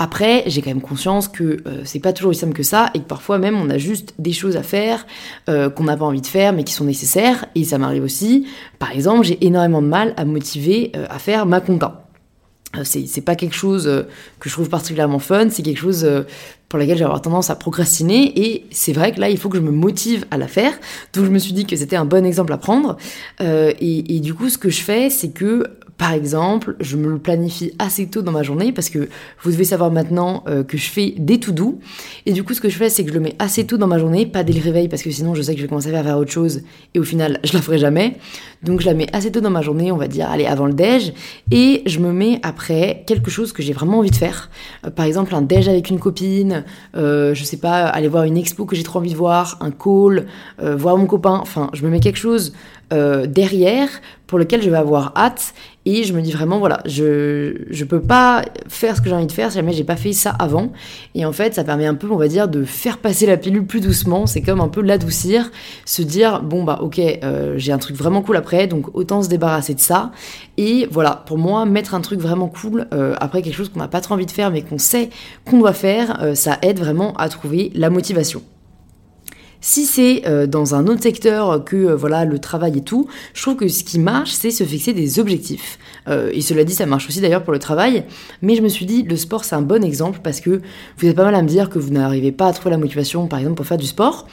Après, 0.01 0.43
j'ai 0.47 0.61
quand 0.61 0.69
même 0.69 0.81
conscience 0.81 1.27
que 1.27 1.57
euh, 1.67 1.81
c'est 1.83 1.99
pas 1.99 2.13
toujours 2.13 2.29
aussi 2.29 2.39
simple 2.39 2.53
que 2.53 2.63
ça 2.63 2.89
et 2.93 2.99
que 2.99 3.05
parfois 3.05 3.37
même 3.37 3.59
on 3.59 3.69
a 3.69 3.77
juste 3.77 4.13
des 4.17 4.31
choses 4.31 4.55
à 4.55 4.63
faire 4.63 5.05
euh, 5.49 5.69
qu'on 5.69 5.83
n'a 5.83 5.97
pas 5.97 6.05
envie 6.05 6.21
de 6.21 6.27
faire 6.27 6.53
mais 6.53 6.63
qui 6.63 6.71
sont 6.71 6.85
nécessaires. 6.85 7.45
Et 7.53 7.65
ça 7.65 7.77
m'arrive 7.77 8.03
aussi. 8.03 8.47
Par 8.79 8.91
exemple, 8.91 9.25
j'ai 9.25 9.45
énormément 9.45 9.81
de 9.81 9.87
mal 9.87 10.13
à 10.15 10.23
motiver 10.23 10.93
euh, 10.95 11.05
à 11.09 11.19
faire 11.19 11.45
ma 11.45 11.59
compta. 11.59 12.05
C'est 12.83 13.25
pas 13.25 13.35
quelque 13.35 13.55
chose 13.55 14.05
que 14.39 14.47
je 14.47 14.53
trouve 14.53 14.69
particulièrement 14.69 15.17
fun, 15.17 15.49
c'est 15.49 15.63
quelque 15.63 15.79
chose 15.79 16.07
pour 16.69 16.77
laquelle 16.77 16.99
j'ai 16.99 17.03
avoir 17.03 17.19
tendance 17.19 17.49
à 17.49 17.55
procrastiner 17.55 18.31
et 18.39 18.67
c'est 18.69 18.93
vrai 18.93 19.11
que 19.11 19.19
là 19.19 19.27
il 19.31 19.39
faut 19.39 19.49
que 19.49 19.57
je 19.57 19.63
me 19.63 19.71
motive 19.71 20.27
à 20.29 20.37
la 20.37 20.47
faire 20.47 20.73
donc 21.15 21.25
je 21.25 21.31
me 21.31 21.39
suis 21.39 21.53
dit 21.53 21.65
que 21.65 21.75
c'était 21.75 21.95
un 21.95 22.05
bon 22.05 22.23
exemple 22.23 22.53
à 22.53 22.59
prendre 22.59 22.97
et, 23.39 24.19
du 24.19 24.35
coup 24.35 24.49
ce 24.49 24.59
que 24.59 24.69
je 24.69 24.81
fais 24.81 25.09
c'est 25.09 25.31
que 25.31 25.63
par 25.99 26.13
exemple, 26.13 26.77
je 26.79 26.95
me 26.95 27.09
le 27.09 27.19
planifie 27.19 27.73
assez 27.77 28.07
tôt 28.07 28.21
dans 28.21 28.31
ma 28.31 28.41
journée 28.41 28.71
parce 28.71 28.89
que 28.89 29.09
vous 29.43 29.51
devez 29.51 29.65
savoir 29.65 29.91
maintenant 29.91 30.45
euh, 30.47 30.63
que 30.63 30.77
je 30.77 30.89
fais 30.89 31.13
des 31.17 31.41
tout 31.41 31.51
doux. 31.51 31.81
Et 32.25 32.31
du 32.31 32.41
coup, 32.41 32.53
ce 32.53 32.61
que 32.61 32.69
je 32.69 32.77
fais, 32.77 32.89
c'est 32.89 33.03
que 33.03 33.09
je 33.09 33.13
le 33.13 33.19
mets 33.19 33.35
assez 33.37 33.67
tôt 33.67 33.77
dans 33.77 33.85
ma 33.85 33.99
journée, 33.99 34.25
pas 34.25 34.45
dès 34.45 34.53
le 34.53 34.61
réveil 34.61 34.87
parce 34.87 35.03
que 35.03 35.11
sinon 35.11 35.35
je 35.35 35.41
sais 35.41 35.51
que 35.51 35.57
je 35.57 35.63
vais 35.65 35.67
commencer 35.67 35.93
à 35.93 36.01
faire 36.01 36.17
autre 36.17 36.31
chose 36.31 36.61
et 36.93 36.99
au 36.99 37.03
final, 37.03 37.41
je 37.43 37.51
la 37.51 37.61
ferai 37.61 37.79
jamais. 37.79 38.15
Donc 38.63 38.79
je 38.79 38.85
la 38.85 38.93
mets 38.93 39.13
assez 39.13 39.29
tôt 39.29 39.41
dans 39.41 39.49
ma 39.49 39.61
journée, 39.61 39.91
on 39.91 39.97
va 39.97 40.07
dire, 40.07 40.29
allez, 40.29 40.45
avant 40.45 40.67
le 40.67 40.73
déj. 40.73 41.11
Et 41.51 41.83
je 41.85 41.99
me 41.99 42.13
mets 42.13 42.39
après 42.43 43.03
quelque 43.05 43.29
chose 43.29 43.51
que 43.51 43.61
j'ai 43.61 43.73
vraiment 43.73 43.99
envie 43.99 44.11
de 44.11 44.15
faire. 44.15 44.49
Euh, 44.85 44.91
par 44.91 45.05
exemple, 45.05 45.35
un 45.35 45.41
déj 45.41 45.67
avec 45.67 45.89
une 45.89 45.99
copine, 45.99 46.63
euh, 46.95 47.33
je 47.33 47.43
sais 47.43 47.57
pas, 47.57 47.87
aller 47.87 48.07
voir 48.07 48.23
une 48.23 48.37
expo 48.37 48.63
que 48.63 48.77
j'ai 48.77 48.83
trop 48.83 48.99
envie 48.99 49.11
de 49.11 49.17
voir, 49.17 49.57
un 49.59 49.71
call, 49.71 50.27
voir 50.59 50.95
mon 50.95 51.07
copain. 51.07 51.39
Enfin, 51.41 51.69
je 51.73 51.83
me 51.83 51.89
mets 51.89 51.99
quelque 51.99 52.19
chose 52.19 52.53
euh, 52.91 53.27
derrière 53.27 53.87
pour 54.25 54.37
lequel 54.37 54.61
je 54.61 54.69
vais 54.69 54.77
avoir 54.77 55.13
hâte. 55.15 55.53
Et 55.85 56.03
je 56.03 56.13
me 56.13 56.21
dis 56.21 56.31
vraiment 56.31 56.59
voilà 56.59 56.81
je 56.85 57.65
je 57.69 57.83
peux 57.83 58.01
pas 58.01 58.43
faire 58.67 58.95
ce 58.95 59.01
que 59.01 59.09
j'ai 59.09 59.15
envie 59.15 59.25
de 59.25 59.31
faire 59.31 59.49
si 59.49 59.55
jamais 59.55 59.73
j'ai 59.73 59.83
pas 59.83 59.95
fait 59.95 60.13
ça 60.13 60.31
avant. 60.37 60.71
Et 61.15 61.25
en 61.25 61.31
fait 61.31 61.55
ça 61.55 61.63
permet 61.63 61.87
un 61.87 61.95
peu 61.95 62.07
on 62.11 62.17
va 62.17 62.27
dire 62.27 62.47
de 62.47 62.63
faire 62.63 62.97
passer 62.97 63.25
la 63.25 63.37
pilule 63.37 63.65
plus 63.65 63.79
doucement. 63.79 64.27
C'est 64.27 64.41
comme 64.41 64.61
un 64.61 64.67
peu 64.67 64.81
l'adoucir 64.81 65.51
se 65.85 66.01
dire 66.01 66.43
bon 66.43 66.63
bah 66.63 66.79
ok 66.81 66.99
euh, 66.99 67.53
j'ai 67.57 67.71
un 67.71 67.79
truc 67.79 67.95
vraiment 67.95 68.21
cool 68.21 68.37
après 68.37 68.67
donc 68.67 68.95
autant 68.95 69.23
se 69.23 69.29
débarrasser 69.29 69.73
de 69.73 69.79
ça. 69.79 70.11
Et 70.57 70.87
voilà 70.91 71.23
pour 71.25 71.37
moi 71.37 71.65
mettre 71.65 71.95
un 71.95 72.01
truc 72.01 72.19
vraiment 72.19 72.49
cool 72.49 72.87
euh, 72.93 73.15
après 73.19 73.41
quelque 73.41 73.55
chose 73.55 73.69
qu'on 73.69 73.79
n'a 73.79 73.87
pas 73.87 74.01
trop 74.01 74.13
envie 74.13 74.27
de 74.27 74.31
faire 74.31 74.51
mais 74.51 74.61
qu'on 74.61 74.77
sait 74.77 75.09
qu'on 75.45 75.59
doit 75.59 75.73
faire 75.73 76.31
ça 76.35 76.59
aide 76.61 76.79
vraiment 76.79 77.13
à 77.17 77.29
trouver 77.29 77.71
la 77.73 77.89
motivation 77.89 78.43
si 79.61 79.85
c'est 79.85 80.23
euh, 80.25 80.47
dans 80.47 80.75
un 80.75 80.87
autre 80.87 81.03
secteur 81.03 81.63
que 81.63 81.75
euh, 81.75 81.95
voilà 81.95 82.25
le 82.25 82.39
travail 82.39 82.77
et 82.77 82.81
tout, 82.81 83.07
je 83.33 83.41
trouve 83.41 83.57
que 83.57 83.67
ce 83.67 83.83
qui 83.83 83.99
marche, 83.99 84.31
c'est 84.31 84.51
se 84.51 84.63
fixer 84.63 84.93
des 84.93 85.19
objectifs. 85.19 85.77
Euh, 86.07 86.31
et 86.33 86.41
cela 86.41 86.63
dit, 86.63 86.73
ça 86.73 86.85
marche 86.85 87.07
aussi 87.07 87.19
d'ailleurs 87.19 87.43
pour 87.43 87.53
le 87.53 87.59
travail. 87.59 88.05
Mais 88.41 88.55
je 88.55 88.61
me 88.61 88.69
suis 88.69 88.85
dit, 88.85 89.03
le 89.03 89.17
sport, 89.17 89.43
c'est 89.43 89.55
un 89.55 89.61
bon 89.61 89.83
exemple 89.83 90.19
parce 90.23 90.39
que 90.39 90.61
vous 90.97 91.07
êtes 91.07 91.15
pas 91.15 91.25
mal 91.25 91.35
à 91.35 91.41
me 91.41 91.47
dire 91.47 91.69
que 91.69 91.77
vous 91.77 91.91
n'arrivez 91.91 92.31
pas 92.31 92.47
à 92.47 92.53
trouver 92.53 92.71
la 92.71 92.77
motivation, 92.77 93.27
par 93.27 93.39
exemple, 93.39 93.57
pour 93.57 93.65
faire 93.65 93.77
du 93.77 93.87
sport. 93.87 94.27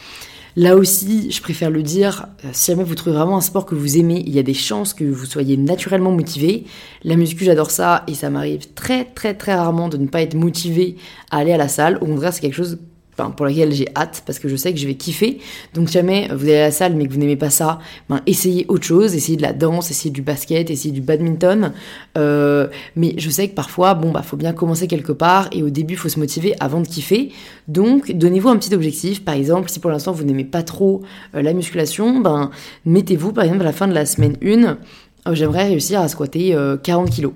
Là 0.59 0.75
aussi, 0.75 1.31
je 1.31 1.43
préfère 1.43 1.71
le 1.71 1.83
dire, 1.83 2.29
si 2.53 2.71
jamais 2.71 2.83
vous 2.83 2.95
trouvez 2.95 3.15
vraiment 3.15 3.37
un 3.37 3.43
sport 3.43 3.67
que 3.67 3.75
vous 3.75 3.99
aimez, 3.99 4.23
il 4.27 4.35
y 4.35 4.39
a 4.39 4.43
des 4.43 4.55
chances 4.55 4.95
que 4.95 5.05
vous 5.05 5.27
soyez 5.27 5.59
naturellement 5.59 6.13
motivé. 6.13 6.65
La 7.05 7.17
muscu, 7.17 7.45
j'adore 7.45 7.71
ça 7.71 8.05
et 8.07 8.15
ça 8.15 8.31
m'arrive 8.31 8.73
très 8.73 9.05
très 9.05 9.35
très 9.35 9.55
rarement 9.55 9.91
de 9.91 9.99
ne 9.99 10.07
pas 10.07 10.23
être 10.23 10.35
motivé 10.35 10.97
à 11.31 11.39
aller 11.39 11.53
à 11.53 11.59
la 11.59 11.69
salle. 11.69 11.99
Au 12.01 12.07
contraire, 12.07 12.33
c'est 12.33 12.41
quelque 12.41 12.55
chose 12.55 12.79
pour 13.17 13.47
laquelle 13.47 13.73
j'ai 13.73 13.89
hâte 13.97 14.23
parce 14.27 14.39
que 14.39 14.49
je 14.49 14.57
sais 14.57 14.73
que 14.73 14.79
je 14.79 14.87
vais 14.87 14.95
kiffer. 14.95 15.39
Donc 15.75 15.89
jamais 15.89 16.29
vous 16.29 16.45
allez 16.45 16.57
à 16.57 16.67
la 16.67 16.71
salle 16.71 16.95
mais 16.95 17.07
que 17.07 17.13
vous 17.13 17.19
n'aimez 17.19 17.37
pas 17.37 17.51
ça, 17.51 17.79
ben, 18.09 18.21
essayez 18.27 18.67
autre 18.69 18.85
chose, 18.85 19.15
essayez 19.15 19.37
de 19.37 19.43
la 19.43 19.53
danse, 19.53 19.91
essayez 19.91 20.11
du 20.11 20.23
basket, 20.23 20.71
essayez 20.71 20.93
du 20.93 21.01
badminton. 21.01 21.73
Euh, 22.17 22.69
mais 22.95 23.15
je 23.17 23.31
sais 23.31 23.49
que 23.49 23.55
parfois, 23.55 23.95
bon 23.95 24.11
bah 24.11 24.23
faut 24.23 24.37
bien 24.37 24.53
commencer 24.53 24.87
quelque 24.87 25.13
part 25.13 25.49
et 25.53 25.63
au 25.63 25.71
début 25.71 25.95
il 25.95 25.99
faut 25.99 26.09
se 26.09 26.19
motiver 26.19 26.55
avant 26.61 26.81
de 26.81 26.87
kiffer. 26.87 27.33
Donc 27.69 28.13
donnez-vous 28.13 28.49
un 28.49 28.57
petit 28.57 28.75
objectif. 28.75 29.25
Par 29.25 29.35
exemple, 29.35 29.71
si 29.71 29.81
pour 29.81 29.91
l'instant 29.91 30.13
vous 30.13 30.25
n'aimez 30.25 30.45
pas 30.45 30.63
trop 30.63 31.03
euh, 31.35 31.43
la 31.43 31.53
musculation, 31.53 32.21
ben 32.21 32.51
mettez-vous 32.85 33.33
par 33.33 33.45
exemple 33.45 33.63
à 33.63 33.67
la 33.67 33.73
fin 33.73 33.89
de 33.89 33.95
la 33.95 34.07
semaine 34.07 34.37
1, 34.43 34.47
euh, 34.47 35.35
j'aimerais 35.35 35.69
réussir 35.69 36.01
à 36.01 36.09
squatter 36.09 36.57
40 36.83 37.11
kilos. 37.11 37.33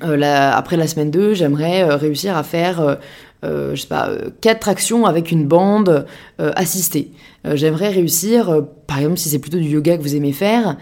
après 0.00 0.76
la 0.76 0.86
semaine 0.86 1.10
2, 1.10 1.34
j'aimerais 1.34 1.84
réussir 1.94 2.36
à 2.36 2.42
faire 2.42 2.80
euh, 2.80 2.94
je 3.42 3.80
sais 3.80 3.88
pas, 3.88 4.08
euh, 4.08 4.30
quatre 4.40 4.60
tractions 4.60 5.04
avec 5.06 5.32
une 5.32 5.46
bande 5.46 6.06
euh, 6.40 6.52
assistée. 6.54 7.10
j'aimerais 7.44 7.88
réussir, 7.88 8.62
par 8.86 8.98
exemple, 8.98 9.18
si 9.18 9.28
c'est 9.28 9.40
plutôt 9.40 9.58
du 9.58 9.68
yoga 9.68 9.96
que 9.96 10.02
vous 10.02 10.14
aimez 10.14 10.32
faire, 10.32 10.76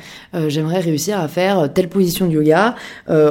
j'aimerais 0.48 0.80
réussir 0.80 1.18
à 1.18 1.26
faire 1.26 1.72
telle 1.72 1.88
position 1.88 2.26
de 2.26 2.32
yoga. 2.32 2.74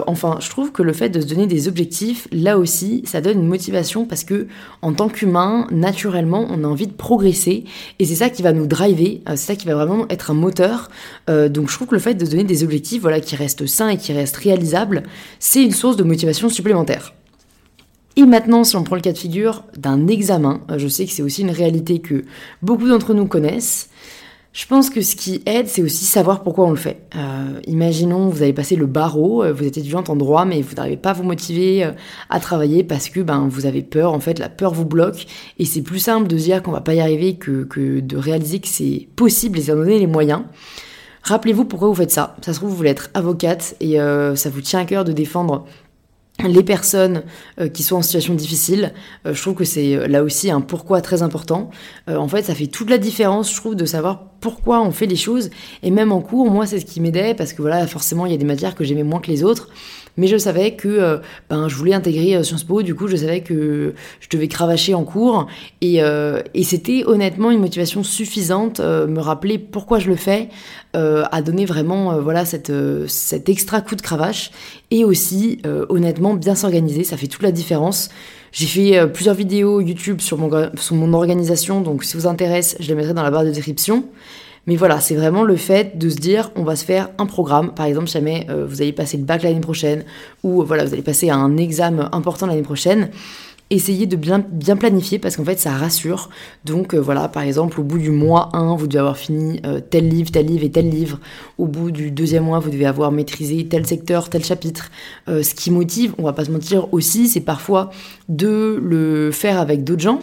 enfin, 0.07 0.37
je 0.39 0.49
trouve 0.49 0.71
que 0.71 0.81
le 0.81 0.93
fait 0.93 1.09
de 1.09 1.21
se 1.21 1.27
donner 1.27 1.45
des 1.45 1.67
objectifs, 1.67 2.27
là 2.31 2.57
aussi, 2.57 3.03
ça 3.05 3.21
donne 3.21 3.39
une 3.39 3.47
motivation 3.47 4.05
parce 4.05 4.23
que 4.23 4.47
en 4.81 4.93
tant 4.93 5.09
qu'humain, 5.09 5.67
naturellement, 5.69 6.47
on 6.49 6.63
a 6.63 6.67
envie 6.67 6.87
de 6.87 6.93
progresser 6.93 7.65
et 7.99 8.05
c'est 8.05 8.15
ça 8.15 8.31
qui 8.31 8.41
va 8.41 8.51
nous 8.51 8.65
driver, 8.65 9.21
c'est 9.27 9.37
ça 9.37 9.55
qui 9.55 9.67
va 9.67 9.75
vraiment 9.75 10.07
être 10.09 10.31
un 10.31 10.35
moteur. 10.35 10.89
donc, 11.27 11.69
je 11.69 11.75
trouve 11.75 11.87
que 11.87 11.95
le 11.95 12.01
fait 12.01 12.15
de 12.15 12.25
se 12.25 12.31
donner 12.31 12.45
des 12.45 12.63
objectifs, 12.63 13.03
voilà, 13.03 13.19
qui 13.19 13.35
restent 13.35 13.67
sains 13.67 13.89
et 13.89 13.97
qui 13.97 14.11
restent 14.11 14.37
réalisables, 14.37 15.03
c'est 15.37 15.63
une 15.63 15.73
source 15.73 15.97
de 15.97 16.03
motivation 16.03 16.49
supplémentaire. 16.49 17.13
Et 18.19 18.25
maintenant, 18.25 18.65
si 18.65 18.75
on 18.75 18.83
prend 18.83 18.97
le 18.97 19.01
cas 19.01 19.13
de 19.13 19.17
figure 19.17 19.63
d'un 19.77 20.07
examen, 20.07 20.59
euh, 20.69 20.77
je 20.77 20.89
sais 20.89 21.05
que 21.05 21.11
c'est 21.13 21.21
aussi 21.21 21.41
une 21.41 21.51
réalité 21.51 21.99
que 21.99 22.25
beaucoup 22.61 22.89
d'entre 22.89 23.13
nous 23.13 23.27
connaissent. 23.27 23.89
Je 24.51 24.65
pense 24.65 24.89
que 24.89 24.99
ce 24.99 25.15
qui 25.15 25.41
aide, 25.45 25.69
c'est 25.69 25.81
aussi 25.81 26.03
savoir 26.03 26.43
pourquoi 26.43 26.65
on 26.65 26.71
le 26.71 26.75
fait. 26.75 27.03
Euh, 27.15 27.61
imaginons, 27.65 28.27
vous 28.27 28.41
avez 28.41 28.51
passé 28.51 28.75
le 28.75 28.87
barreau, 28.87 29.41
euh, 29.41 29.53
vous 29.53 29.63
êtes 29.63 29.77
étudiante 29.77 30.09
en 30.09 30.17
droit, 30.17 30.43
mais 30.43 30.61
vous 30.61 30.75
n'arrivez 30.75 30.97
pas 30.97 31.11
à 31.11 31.13
vous 31.13 31.23
motiver 31.23 31.89
à 32.29 32.39
travailler 32.41 32.83
parce 32.83 33.07
que 33.07 33.21
ben, 33.21 33.47
vous 33.49 33.65
avez 33.65 33.83
peur. 33.83 34.11
En 34.11 34.19
fait, 34.19 34.37
la 34.37 34.49
peur 34.49 34.73
vous 34.73 34.83
bloque. 34.83 35.25
Et 35.57 35.63
c'est 35.63 35.81
plus 35.81 35.99
simple 35.99 36.27
de 36.27 36.35
dire 36.35 36.61
qu'on 36.61 36.71
va 36.71 36.81
pas 36.81 36.95
y 36.95 36.99
arriver 36.99 37.35
que, 37.37 38.01
de 38.01 38.17
réaliser 38.17 38.59
que 38.59 38.67
c'est 38.67 39.07
possible 39.15 39.59
et 39.59 39.61
s'en 39.61 39.75
donner 39.75 39.97
les 39.97 40.07
moyens. 40.07 40.41
Rappelez-vous 41.23 41.63
pourquoi 41.63 41.87
vous 41.87 41.95
faites 41.95 42.11
ça. 42.11 42.35
Ça 42.41 42.51
se 42.51 42.59
trouve, 42.59 42.71
vous 42.71 42.75
voulez 42.75 42.89
être 42.89 43.11
avocate 43.13 43.77
et 43.79 43.95
ça 43.95 44.49
vous 44.49 44.61
tient 44.61 44.81
à 44.81 44.85
cœur 44.85 45.05
de 45.05 45.13
défendre 45.13 45.65
les 46.47 46.63
personnes 46.63 47.23
euh, 47.59 47.67
qui 47.67 47.83
sont 47.83 47.97
en 47.97 48.01
situation 48.01 48.33
difficile, 48.33 48.93
euh, 49.25 49.33
je 49.33 49.41
trouve 49.41 49.55
que 49.55 49.65
c'est 49.65 49.95
euh, 49.95 50.07
là 50.07 50.23
aussi 50.23 50.49
un 50.49 50.61
pourquoi 50.61 51.01
très 51.01 51.21
important. 51.21 51.69
en 52.07 52.27
fait, 52.27 52.43
ça 52.43 52.55
fait 52.55 52.67
toute 52.67 52.89
la 52.89 52.97
différence, 52.97 53.51
je 53.51 53.57
trouve, 53.57 53.75
de 53.75 53.85
savoir 53.85 54.29
pourquoi 54.39 54.81
on 54.81 54.91
fait 54.91 55.05
les 55.05 55.15
choses. 55.15 55.49
Et 55.83 55.91
même 55.91 56.11
en 56.11 56.21
cours, 56.21 56.49
moi, 56.49 56.65
c'est 56.65 56.79
ce 56.79 56.85
qui 56.85 57.01
m'aidait 57.01 57.33
parce 57.33 57.53
que 57.53 57.61
voilà, 57.61 57.85
forcément, 57.87 58.25
il 58.25 58.31
y 58.31 58.35
a 58.35 58.37
des 58.37 58.45
matières 58.45 58.75
que 58.75 58.83
j'aimais 58.83 59.03
moins 59.03 59.19
que 59.19 59.29
les 59.29 59.43
autres 59.43 59.69
mais 60.17 60.27
je 60.27 60.37
savais 60.37 60.75
que 60.75 60.87
euh, 60.87 61.17
ben, 61.49 61.67
je 61.67 61.75
voulais 61.75 61.93
intégrer 61.93 62.35
euh, 62.35 62.43
Sciences 62.43 62.63
Po, 62.63 62.81
du 62.81 62.95
coup 62.95 63.07
je 63.07 63.15
savais 63.15 63.41
que 63.41 63.93
je 64.19 64.27
devais 64.29 64.47
cravacher 64.47 64.93
en 64.93 65.03
cours, 65.03 65.47
et, 65.81 66.01
euh, 66.03 66.41
et 66.53 66.63
c'était 66.63 67.03
honnêtement 67.05 67.51
une 67.51 67.59
motivation 67.59 68.03
suffisante, 68.03 68.79
me 68.79 69.19
rappeler 69.19 69.57
pourquoi 69.57 69.99
je 69.99 70.09
le 70.09 70.15
fais, 70.15 70.49
à 70.93 71.41
donner 71.41 71.65
vraiment 71.65 72.19
voilà 72.19 72.45
cette, 72.45 72.71
cet 73.07 73.47
extra 73.47 73.81
coup 73.81 73.95
de 73.95 74.01
cravache, 74.01 74.51
et 74.91 75.05
aussi 75.05 75.61
honnêtement 75.89 76.33
bien 76.33 76.55
s'organiser, 76.55 77.03
ça 77.03 77.17
fait 77.17 77.27
toute 77.27 77.43
la 77.43 77.51
différence. 77.51 78.09
J'ai 78.51 78.65
fait 78.65 79.07
plusieurs 79.07 79.35
vidéos 79.35 79.79
YouTube 79.79 80.21
sur 80.21 80.37
mon, 80.37 80.49
sur 80.75 80.95
mon 80.95 81.13
organisation, 81.13 81.81
donc 81.81 82.03
si 82.03 82.17
vous 82.17 82.27
intéresse, 82.27 82.75
je 82.79 82.87
les 82.87 82.95
mettrai 82.95 83.13
dans 83.13 83.23
la 83.23 83.31
barre 83.31 83.45
de 83.45 83.51
description. 83.51 84.05
Mais 84.69 84.75
voilà, 84.75 84.99
c'est 84.99 85.15
vraiment 85.15 85.41
le 85.41 85.55
fait 85.55 85.97
de 85.97 86.09
se 86.09 86.17
dire, 86.17 86.51
on 86.55 86.61
va 86.61 86.75
se 86.75 86.85
faire 86.85 87.09
un 87.17 87.25
programme. 87.25 87.73
Par 87.73 87.87
exemple, 87.87 88.07
jamais 88.07 88.45
euh, 88.51 88.67
vous 88.69 88.83
allez 88.83 88.93
passer 88.93 89.17
le 89.17 89.23
bac 89.23 89.41
l'année 89.41 89.61
prochaine, 89.61 90.03
ou 90.43 90.61
voilà, 90.61 90.85
vous 90.85 90.93
allez 90.93 91.01
passer 91.01 91.31
un 91.31 91.57
examen 91.57 92.07
important 92.11 92.45
l'année 92.45 92.61
prochaine 92.61 93.09
essayez 93.69 94.07
de 94.07 94.15
bien, 94.15 94.41
planifier 94.75 95.19
parce 95.19 95.37
qu'en 95.37 95.45
fait 95.45 95.59
ça 95.59 95.71
rassure. 95.71 96.29
Donc 96.65 96.93
euh, 96.93 96.99
voilà, 96.99 97.27
par 97.27 97.43
exemple, 97.43 97.79
au 97.79 97.83
bout 97.83 97.99
du 97.99 98.09
mois 98.09 98.49
1, 98.53 98.75
vous 98.75 98.87
devez 98.87 98.99
avoir 98.99 99.17
fini 99.17 99.61
euh, 99.65 99.79
tel 99.79 100.09
livre, 100.09 100.31
tel 100.31 100.47
livre 100.47 100.63
et 100.63 100.71
tel 100.71 100.89
livre. 100.89 101.19
Au 101.57 101.65
bout 101.65 101.91
du 101.91 102.11
deuxième 102.11 102.45
mois, 102.45 102.59
vous 102.59 102.71
devez 102.71 102.85
avoir 102.85 103.11
maîtrisé 103.11 103.67
tel 103.67 103.85
secteur, 103.85 104.29
tel 104.29 104.43
chapitre. 104.43 104.89
Euh, 105.27 105.43
ce 105.43 105.53
qui 105.53 105.71
motive, 105.71 106.13
on 106.17 106.23
va 106.23 106.33
pas 106.33 106.45
se 106.45 106.51
mentir 106.51 106.91
aussi, 106.93 107.27
c'est 107.27 107.41
parfois 107.41 107.91
de 108.27 108.79
le 108.83 109.31
faire 109.31 109.59
avec 109.59 109.83
d'autres 109.83 110.01
gens. 110.01 110.21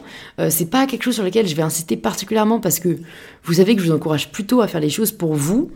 c'est 0.48 0.70
pas 0.70 0.86
quelque 0.86 1.02
chose 1.02 1.14
sur 1.14 1.24
lequel 1.24 1.46
je 1.46 1.54
vais 1.54 1.62
insister 1.62 1.96
particulièrement 1.96 2.60
parce 2.60 2.78
que 2.78 2.98
vous 3.44 3.54
savez 3.54 3.74
que 3.74 3.82
je 3.82 3.88
vous 3.88 3.94
encourage 3.94 4.30
plutôt 4.30 4.60
à 4.60 4.68
faire 4.68 4.80
les 4.80 4.90
choses 4.90 5.12
pour 5.12 5.34
vous. 5.34 5.70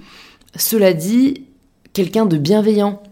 Cela 0.57 0.93
dit, 0.93 1.45
quelqu'un 1.93 2.27
de 2.27 2.37
bienveillant 2.37 3.03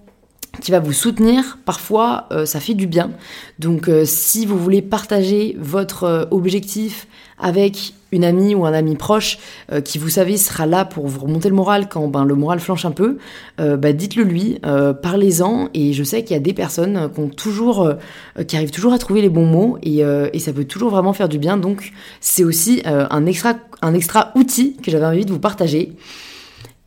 qui 0.61 0.71
va 0.71 0.81
vous 0.81 0.93
soutenir, 0.93 1.59
parfois 1.65 2.27
euh, 2.33 2.47
ça 2.47 2.61
fait 2.61 2.75
du 2.75 2.87
bien. 2.87 3.11
Donc 3.59 3.89
euh, 3.89 4.05
si 4.05 4.47
vous 4.47 4.59
voulez 4.59 4.83
partager 4.83 5.57
votre 5.59 6.05
euh, 6.05 6.25
objectif 6.31 7.07
avec 7.39 7.95
une 8.11 8.25
amie 8.25 8.55
ou 8.55 8.65
un 8.65 8.73
ami 8.73 8.97
proche 8.97 9.39
qui 9.85 9.99
vous 9.99 10.09
savez 10.09 10.39
sera 10.39 10.65
là 10.65 10.87
pour 10.87 11.07
vous 11.07 11.21
remonter 11.21 11.51
le 11.51 11.55
moral 11.55 11.87
quand 11.89 12.09
ben, 12.09 12.25
le 12.25 12.35
moral 12.35 12.59
flanche 12.59 12.87
un 12.87 12.91
peu, 12.91 13.19
bah, 13.59 13.93
dites-le 13.93 14.25
lui, 14.25 14.59
parlez-en 15.03 15.69
et 15.75 15.93
je 15.93 16.03
sais 16.03 16.25
qu'il 16.25 16.35
y 16.35 16.37
a 16.37 16.41
des 16.41 16.55
personnes 16.55 17.11
qui, 17.37 18.57
arrivent 18.57 18.71
toujours 18.71 18.93
à 18.95 18.99
trouver 18.99 19.21
les 19.21 19.29
bons 19.29 19.45
mots 19.45 19.77
et, 19.83 19.99
et 20.33 20.39
ça 20.39 20.55
peut 20.55 20.65
toujours 20.65 20.89
vraiment 20.89 21.13
faire 21.13 21.29
du 21.29 21.39
bien 21.39 21.59
donc 21.59 21.93
c'est 22.19 22.45
aussi 22.45 22.81
un, 22.87 23.27
extra, 23.27 23.57
un 23.83 23.93
extra 23.93 24.33
outil 24.35 24.79
que 24.83 24.91
j'avais 24.91 25.07
envie 25.07 25.27
de 25.27 25.31
vous 25.31 25.39
partager. 25.39 25.93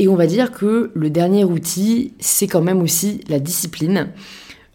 Et 0.01 0.07
on 0.07 0.15
va 0.15 0.25
dire 0.25 0.51
que 0.51 0.89
le 0.95 1.11
dernier 1.11 1.43
outil, 1.43 2.15
c'est 2.19 2.47
quand 2.47 2.63
même 2.63 2.81
aussi 2.81 3.21
la 3.29 3.39
discipline. 3.39 4.07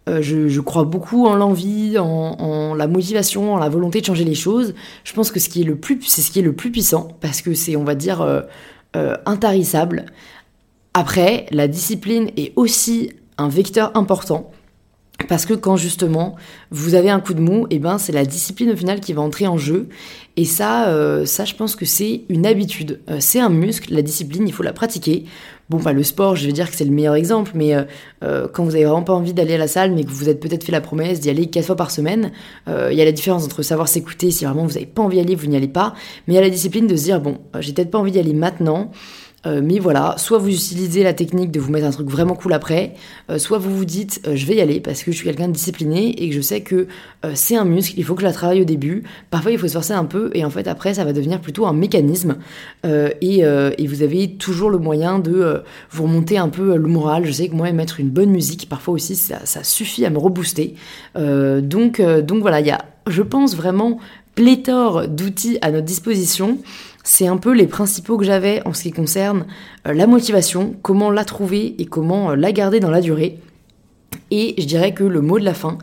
Euh, 0.08 0.22
je, 0.22 0.60
crois 0.60 0.84
beaucoup 0.84 1.26
en 1.26 1.34
l'envie, 1.34 1.98
en, 1.98 2.74
la 2.76 2.86
motivation, 2.86 3.54
en 3.54 3.58
la 3.58 3.68
volonté 3.68 4.00
de 4.00 4.06
changer 4.06 4.22
les 4.22 4.36
choses. 4.36 4.72
Je 5.02 5.12
pense 5.14 5.32
que 5.32 5.40
ce 5.40 5.48
qui 5.48 5.62
est 5.62 5.64
le 5.64 5.74
plus, 5.74 6.00
c'est 6.02 6.22
ce 6.22 6.30
qui 6.30 6.38
est 6.38 6.42
le 6.42 6.52
plus 6.52 6.70
puissant 6.70 7.08
parce 7.20 7.42
que 7.42 7.54
c'est, 7.54 7.74
on 7.74 7.82
va 7.82 7.96
dire, 7.96 8.20
euh, 8.20 8.42
euh, 8.94 9.16
intarissable. 9.26 10.06
Après, 10.94 11.46
la 11.50 11.66
discipline 11.66 12.30
est 12.36 12.52
aussi 12.54 13.10
un 13.36 13.48
vecteur 13.48 13.96
important 13.96 14.52
parce 15.28 15.46
que 15.46 15.54
quand 15.54 15.76
justement 15.76 16.36
vous 16.70 16.94
avez 16.94 17.10
un 17.10 17.20
coup 17.20 17.34
de 17.34 17.40
mou, 17.40 17.66
eh 17.70 17.78
ben 17.78 17.98
c'est 17.98 18.12
la 18.12 18.24
discipline 18.24 18.70
au 18.70 18.76
final 18.76 19.00
qui 19.00 19.12
va 19.12 19.22
entrer 19.22 19.46
en 19.46 19.58
jeu. 19.58 19.88
Et 20.36 20.44
ça, 20.44 20.88
euh, 20.88 21.24
ça 21.24 21.46
je 21.46 21.54
pense 21.54 21.76
que 21.76 21.86
c'est 21.86 22.22
une 22.28 22.46
habitude, 22.46 23.00
euh, 23.08 23.16
c'est 23.20 23.40
un 23.40 23.48
muscle. 23.48 23.94
La 23.94 24.02
discipline, 24.02 24.46
il 24.46 24.52
faut 24.52 24.62
la 24.62 24.74
pratiquer. 24.74 25.24
Bon, 25.70 25.78
pas 25.78 25.92
le 25.92 26.04
sport, 26.04 26.36
je 26.36 26.46
vais 26.46 26.52
dire 26.52 26.70
que 26.70 26.76
c'est 26.76 26.84
le 26.84 26.92
meilleur 26.92 27.16
exemple, 27.16 27.52
mais 27.54 27.74
euh, 28.22 28.46
quand 28.52 28.62
vous 28.62 28.76
avez 28.76 28.84
vraiment 28.84 29.02
pas 29.02 29.14
envie 29.14 29.32
d'aller 29.32 29.54
à 29.54 29.58
la 29.58 29.66
salle, 29.66 29.92
mais 29.92 30.04
que 30.04 30.10
vous 30.10 30.28
êtes 30.28 30.38
peut-être 30.38 30.62
fait 30.62 30.70
la 30.70 30.80
promesse 30.80 31.18
d'y 31.18 31.28
aller 31.28 31.46
quatre 31.46 31.66
fois 31.66 31.74
par 31.74 31.90
semaine, 31.90 32.30
il 32.68 32.94
y 32.96 33.02
a 33.02 33.04
la 33.04 33.10
différence 33.10 33.44
entre 33.44 33.62
savoir 33.62 33.88
s'écouter, 33.88 34.30
si 34.30 34.44
vraiment 34.44 34.64
vous 34.64 34.74
n'avez 34.74 34.86
pas 34.86 35.02
envie 35.02 35.16
d'y 35.16 35.22
aller, 35.22 35.34
vous 35.34 35.48
n'y 35.48 35.56
allez 35.56 35.66
pas, 35.66 35.94
mais 36.26 36.34
il 36.34 36.36
y 36.36 36.38
a 36.38 36.42
la 36.42 36.50
discipline 36.50 36.86
de 36.86 36.94
se 36.94 37.02
dire 37.02 37.20
bon, 37.20 37.38
j'ai 37.58 37.72
peut-être 37.72 37.90
pas 37.90 37.98
envie 37.98 38.12
d'y 38.12 38.20
aller 38.20 38.32
maintenant. 38.32 38.92
Euh, 39.46 39.60
mais 39.62 39.78
voilà, 39.78 40.14
soit 40.18 40.38
vous 40.38 40.48
utilisez 40.48 41.02
la 41.02 41.12
technique 41.12 41.50
de 41.50 41.60
vous 41.60 41.70
mettre 41.70 41.86
un 41.86 41.90
truc 41.90 42.08
vraiment 42.08 42.34
cool 42.34 42.52
après, 42.52 42.94
euh, 43.30 43.38
soit 43.38 43.58
vous 43.58 43.74
vous 43.74 43.84
dites 43.84 44.20
euh, 44.26 44.34
je 44.34 44.44
vais 44.46 44.56
y 44.56 44.60
aller 44.60 44.80
parce 44.80 45.04
que 45.04 45.12
je 45.12 45.16
suis 45.16 45.24
quelqu'un 45.24 45.48
de 45.48 45.52
discipliné 45.52 46.22
et 46.22 46.28
que 46.28 46.34
je 46.34 46.40
sais 46.40 46.62
que 46.62 46.88
c'est 47.34 47.56
un 47.56 47.64
muscle, 47.64 47.94
il 47.96 48.04
faut 48.04 48.14
que 48.14 48.20
je 48.20 48.26
la 48.26 48.32
travaille 48.32 48.60
au 48.60 48.64
début. 48.64 49.02
Parfois 49.30 49.50
il 49.50 49.58
faut 49.58 49.66
se 49.66 49.72
forcer 49.72 49.92
un 49.92 50.04
peu 50.04 50.30
et 50.34 50.44
en 50.44 50.50
fait 50.50 50.68
après 50.68 50.94
ça 50.94 51.04
va 51.04 51.12
devenir 51.12 51.40
plutôt 51.40 51.66
un 51.66 51.72
mécanisme 51.72 52.36
et, 52.84 53.42
vous 53.86 54.02
avez 54.02 54.36
toujours 54.36 54.70
le 54.70 54.78
moyen 54.78 55.18
de 55.18 55.62
vous 55.90 56.02
remonter 56.04 56.38
un 56.38 56.48
peu 56.48 56.76
le 56.76 56.88
moral. 56.88 57.24
Je 57.24 57.32
sais 57.32 57.48
que 57.48 57.54
moi 57.54 57.72
mettre 57.72 57.98
une 57.98 58.10
bonne 58.10 58.30
musique 58.30 58.68
parfois 58.68 58.94
aussi 58.94 59.16
ça, 59.16 59.44
ça 59.44 59.64
suffit 59.64 60.06
à 60.06 60.10
me 60.10 60.18
rebooster. 60.18 60.76
donc, 61.16 62.00
donc 62.00 62.42
voilà, 62.42 62.60
il 62.60 62.66
y 62.66 62.70
a 62.70 62.84
je 63.08 63.22
pense 63.22 63.56
vraiment 63.56 63.98
pléthore 64.36 65.08
d'outils 65.08 65.58
à 65.62 65.72
notre 65.72 65.86
disposition 65.86 66.58
c'est 67.06 67.28
un 67.28 67.36
peu 67.36 67.52
les 67.52 67.68
principaux 67.68 68.18
que 68.18 68.24
j'avais 68.24 68.66
en 68.66 68.74
ce 68.74 68.82
qui 68.82 68.90
concerne 68.90 69.46
euh, 69.86 69.94
la 69.94 70.08
motivation, 70.08 70.74
comment 70.82 71.10
la 71.12 71.24
trouver 71.24 71.76
et 71.78 71.86
comment 71.86 72.32
euh, 72.32 72.34
la 72.34 72.50
garder 72.50 72.80
dans 72.80 72.90
la 72.90 73.00
durée. 73.00 73.38
Et 74.32 74.56
je 74.58 74.66
dirais 74.66 74.92
que 74.92 75.04
le 75.04 75.20
mot 75.20 75.38
de 75.38 75.44
la 75.44 75.54
fin, 75.54 75.78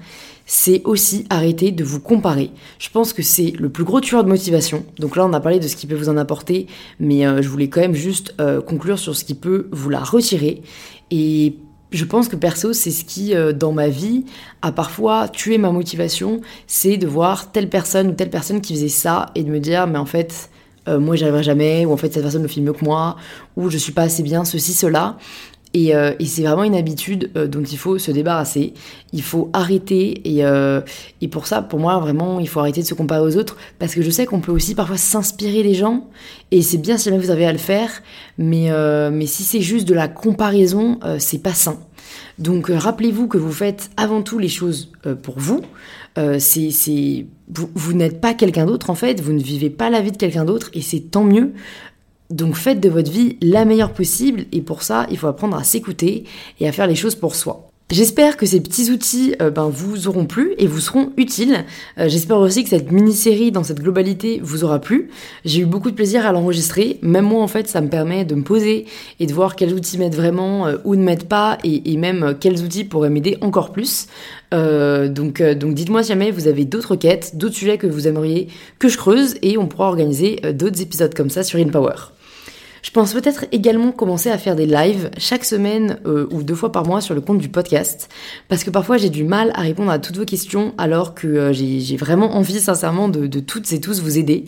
c'est 0.46 0.82
aussi 0.84 1.26
arrêter 1.30 1.72
de 1.72 1.86
vous 1.86 2.02
comparer. 2.02 2.52
Je 2.78 2.90
pense 2.90 3.14
que 3.14 3.22
c'est 3.22 3.54
le 3.58 3.70
plus 3.70 3.86
gros 3.86 4.02
tueur 4.02 4.26
de 4.26 4.30
motivation. 4.30 4.86
Donc 5.00 5.16
là, 5.16 5.26
on 5.26 5.32
a 5.32 5.40
parlé 5.40 5.60
de 5.60 5.68
ce 5.70 5.78
qui 5.78 5.88
peut 5.88 5.96
vous 5.96 6.10
en 6.10 6.18
apporter, 6.18 6.68
mais 7.00 7.26
euh, 7.26 7.42
je 7.42 7.48
voulais 7.48 7.70
quand 7.70 7.82
même 7.82 7.96
juste 7.96 8.36
conclure 8.68 9.00
sur 9.00 9.16
ce 9.16 9.24
qui 9.24 9.34
peut 9.34 9.70
vous 9.72 9.90
la 9.90 10.04
retirer. 10.04 10.62
Et 11.10 11.56
je 11.94 12.06
pense 12.06 12.28
que 12.28 12.36
perso, 12.36 12.74
c'est 12.74 12.92
ce 12.92 13.06
qui, 13.06 13.34
dans 13.56 13.72
ma 13.72 13.88
vie, 13.88 14.26
a 14.62 14.72
parfois 14.72 15.28
tué 15.28 15.58
ma 15.58 15.72
motivation, 15.72 16.42
c'est 16.68 16.98
de 16.98 17.08
voir 17.08 17.52
telle 17.52 17.70
personne 17.70 18.10
ou 18.10 18.12
telle 18.14 18.30
personne 18.30 18.62
qui 18.62 18.74
faisait 18.74 18.88
ça 18.88 19.28
et 19.36 19.44
de 19.44 19.50
me 19.50 19.60
dire, 19.60 19.88
mais 19.88 20.00
en 20.00 20.06
fait, 20.06 20.50
euh, 20.88 21.00
moi 21.00 21.16
j'y 21.16 21.24
arriverai 21.24 21.44
jamais, 21.44 21.86
ou 21.86 21.94
en 21.94 21.98
fait 21.98 22.12
cette 22.14 22.24
personne 22.24 22.42
le 22.42 22.48
fait 22.48 22.62
mieux 22.62 22.74
que 22.74 22.84
moi, 22.84 23.16
ou 23.56 23.70
je 23.70 23.78
suis 23.78 23.94
pas 23.94 24.04
assez 24.04 24.24
bien, 24.24 24.44
ceci, 24.44 24.74
cela. 24.74 25.18
Et, 25.74 25.96
euh, 25.96 26.13
et 26.20 26.25
c'est 26.25 26.44
vraiment 26.44 26.63
une 26.63 26.75
habitude 26.75 27.32
euh, 27.36 27.48
dont 27.48 27.63
il 27.63 27.77
faut 27.77 27.98
se 27.98 28.12
débarrasser. 28.12 28.74
Il 29.12 29.24
faut 29.24 29.50
arrêter. 29.53 30.22
Et, 30.25 30.44
et, 31.22 31.27
pour 31.27 31.48
ça, 31.48 31.62
pour 31.62 31.80
moi, 31.80 32.00
vraiment, 32.00 32.39
il 32.39 32.48
faut 32.48 32.60
arrêter 32.60 32.82
de 32.82 32.88
se 32.88 32.94
comparer 32.94 33.22
aux 33.22 33.38
autres. 33.38 33.58
Parce 33.80 33.94
que 33.94 34.01
je 34.01 34.10
sais 34.10 34.25
qu'on 34.25 34.39
peut 34.39 34.51
aussi 34.51 34.75
parfois 34.75 34.98
s'inspirer 34.98 35.63
des 35.63 35.74
gens. 35.74 36.08
Et 36.51 36.62
c'est 36.62 36.77
bien 36.77 36.98
si 36.98 37.10
jamais 37.10 37.24
vous 37.24 37.32
avez 37.32 37.46
à 37.46 37.51
le 37.51 37.58
faire. 37.58 37.89
Mais, 38.38 38.72
mais 39.12 39.27
si 39.27 39.44
c'est 39.44 39.62
juste 39.62 39.88
de 39.88 39.94
la 39.94 40.08
comparaison, 40.08 41.00
c'est 41.20 41.44
pas 41.44 41.53
sain. 41.53 41.77
Donc 42.39 42.70
rappelez-vous 42.70 43.27
que 43.27 43.38
vous 43.38 43.51
faites 43.51 43.92
avant 43.98 44.24
tout 44.24 44.39
les 44.39 44.48
choses 44.48 44.92
pour 45.22 45.38
vous. 45.38 45.62
c'est 46.39 47.25
vous, 47.75 47.94
n'êtes 47.94 48.20
pas 48.20 48.34
quelqu'un 48.34 48.65
d'autre 48.65 48.89
en 48.89 48.96
fait, 48.96 49.22
vous 49.22 49.34
ne 49.34 49.42
vivez 49.42 49.70
pas 49.70 49.89
la 49.89 50.01
vie 50.01 50.12
de 50.12 50.18
quelqu'un 50.18 50.46
d'autre 50.46 50.70
et 50.74 50.82
c'est 50.82 51.12
tant 51.12 51.24
mieux. 51.24 51.53
Donc 52.34 52.56
faites 52.56 52.80
de 52.80 52.90
votre 52.90 53.12
vie 53.12 53.38
la 53.42 53.63
meilleure 53.63 53.94
possible 53.94 54.46
et 54.52 54.62
pour 54.62 54.82
ça, 54.82 55.06
il 55.12 55.18
faut 55.20 55.28
apprendre 55.28 55.56
à 55.56 55.63
s'écouter 55.63 56.24
et 56.60 56.68
à 56.68 56.72
faire 56.72 56.88
les 56.88 56.96
choses 56.96 57.13
pour 57.13 57.36
soi. 57.36 57.70
J'espère 57.92 58.38
que 58.38 58.48
ces 58.48 58.60
petits 58.60 58.90
outils 58.90 59.36
euh, 59.39 59.52
ben, 59.52 59.69
vous 59.69 60.08
auront 60.08 60.26
plu 60.26 60.56
et 60.58 60.65
vous 60.65 60.80
seront 60.80 61.12
utiles. 61.15 61.63
Euh, 62.00 62.10
j'espère 62.10 62.39
aussi 62.39 62.63
que 62.63 62.69
cette 62.72 62.91
mini-série 62.91 63.52
dans 63.52 63.62
cette 63.62 63.82
globalité 63.82 64.39
vous 64.41 64.63
aura 64.63 64.80
plu. 64.80 65.10
J'ai 65.46 65.62
eu 65.62 65.65
beaucoup 65.65 65.91
de 65.91 65.96
plaisir 65.96 66.26
à 66.26 66.32
l'enregistrer. 66.32 66.98
Même 67.04 67.26
moi, 67.26 67.43
en 67.43 67.48
fait, 67.48 67.67
ça 67.67 67.82
me 67.82 67.89
permet 67.89 68.26
de 68.26 68.34
me 68.34 68.41
poser 68.41 68.88
et 69.19 69.28
de 69.28 69.34
voir 69.34 69.56
quels 69.56 69.76
outils 69.76 70.00
mettre 70.00 70.17
vraiment 70.17 70.65
euh, 70.65 70.78
ou 70.86 70.96
ne 70.96 71.04
mettre 71.04 71.28
pas 71.28 71.60
et, 71.63 71.96
même 71.98 72.36
quels 72.39 72.63
outils 72.63 72.84
pourraient 72.84 73.12
m'aider 73.12 73.38
encore 73.41 73.72
plus. 73.72 74.08
donc 74.52 75.41
donc 75.41 75.74
dites-moi 75.74 76.04
si 76.04 76.10
jamais 76.10 76.32
vous 76.32 76.48
avez 76.48 76.65
d'autres 76.65 76.96
quêtes, 76.96 77.38
d'autres 77.38 77.56
sujets 77.56 77.78
que 77.78 77.88
vous 77.88 78.08
aimeriez 78.08 78.48
que 78.80 78.89
je 78.89 78.98
creuse 78.98 79.36
et 79.41 79.58
on 79.58 79.67
pourra 79.67 79.88
organiser 79.88 80.41
d'autres 80.54 80.82
épisodes 80.82 81.13
comme 81.13 81.30
ça 81.30 81.43
sur 81.43 81.60
InPower. 81.60 82.12
Je 82.84 82.91
pense 82.91 83.13
peut-être 83.13 83.46
également 83.54 83.93
commencer 83.93 84.30
à 84.30 84.38
faire 84.38 84.58
des 84.58 84.65
lives 84.65 85.10
chaque 85.17 85.46
semaine 85.46 86.00
euh, 86.06 86.28
ou 86.32 86.43
deux 86.43 86.54
fois 86.54 86.74
par 86.74 86.86
mois 86.86 87.00
sur 87.00 87.15
le 87.15 87.22
compte 87.22 87.38
du 87.38 87.48
podcast, 87.48 88.10
parce 88.50 88.65
que 88.65 88.69
parfois 88.69 88.98
j'ai 88.98 89.10
du 89.10 89.24
mal 89.24 89.54
à 89.56 89.62
répondre 89.62 89.89
à 89.89 90.00
toutes 90.00 90.17
vos 90.17 90.26
questions, 90.26 90.74
alors 90.78 91.15
que 91.15 91.28
euh, 91.28 91.54
j'ai 91.54 91.96
vraiment 91.96 92.36
envie 92.36 92.60
sincèrement 92.60 93.08
de, 93.08 93.39
toutes 93.39 93.72
et 93.72 93.80
tous 93.80 94.02
vous 94.02 94.17
aider. 94.17 94.43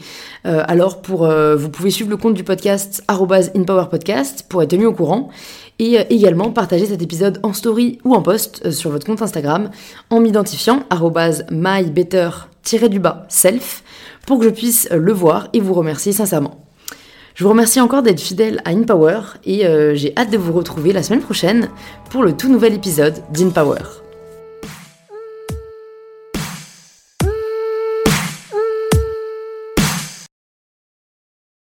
Euh, 0.45 0.65
alors 0.67 1.01
pour, 1.01 1.25
vous 1.25 1.69
pouvez 1.69 1.91
suivre 1.91 2.09
le 2.09 2.17
compte 2.17 2.33
du 2.33 2.43
podcast 2.43 3.05
@inpowerpodcast 3.07 4.49
pour 4.49 4.61
être 4.61 4.71
tenu 4.71 4.85
au 4.85 4.93
courant. 4.93 5.29
Et 5.77 5.97
également 6.09 6.51
partager 6.51 6.85
cet 6.85 7.01
épisode 7.01 7.41
en 7.43 7.51
story 7.51 7.99
ou 8.05 8.15
en 8.15 8.21
post 8.21 8.71
sur 8.71 8.91
votre 8.91 9.05
compte 9.05 9.21
Instagram 9.21 9.71
en 10.09 10.21
m'identifiant 10.21 10.83
mybetter-self 11.51 13.83
pour 14.25 14.39
que 14.39 14.45
je 14.45 14.51
puisse 14.51 14.87
le 14.89 15.11
voir 15.11 15.49
et 15.51 15.59
vous 15.59 15.73
remercier 15.73 16.13
sincèrement. 16.13 16.64
Je 17.35 17.43
vous 17.43 17.49
remercie 17.49 17.81
encore 17.81 18.01
d'être 18.01 18.21
fidèle 18.21 18.61
à 18.63 18.69
InPower 18.69 19.19
et 19.43 19.67
euh, 19.67 19.93
j'ai 19.93 20.13
hâte 20.15 20.31
de 20.31 20.37
vous 20.37 20.53
retrouver 20.53 20.93
la 20.93 21.03
semaine 21.03 21.19
prochaine 21.19 21.67
pour 22.09 22.23
le 22.23 22.31
tout 22.31 22.49
nouvel 22.49 22.73
épisode 22.73 23.21
d'InPower. 23.33 24.04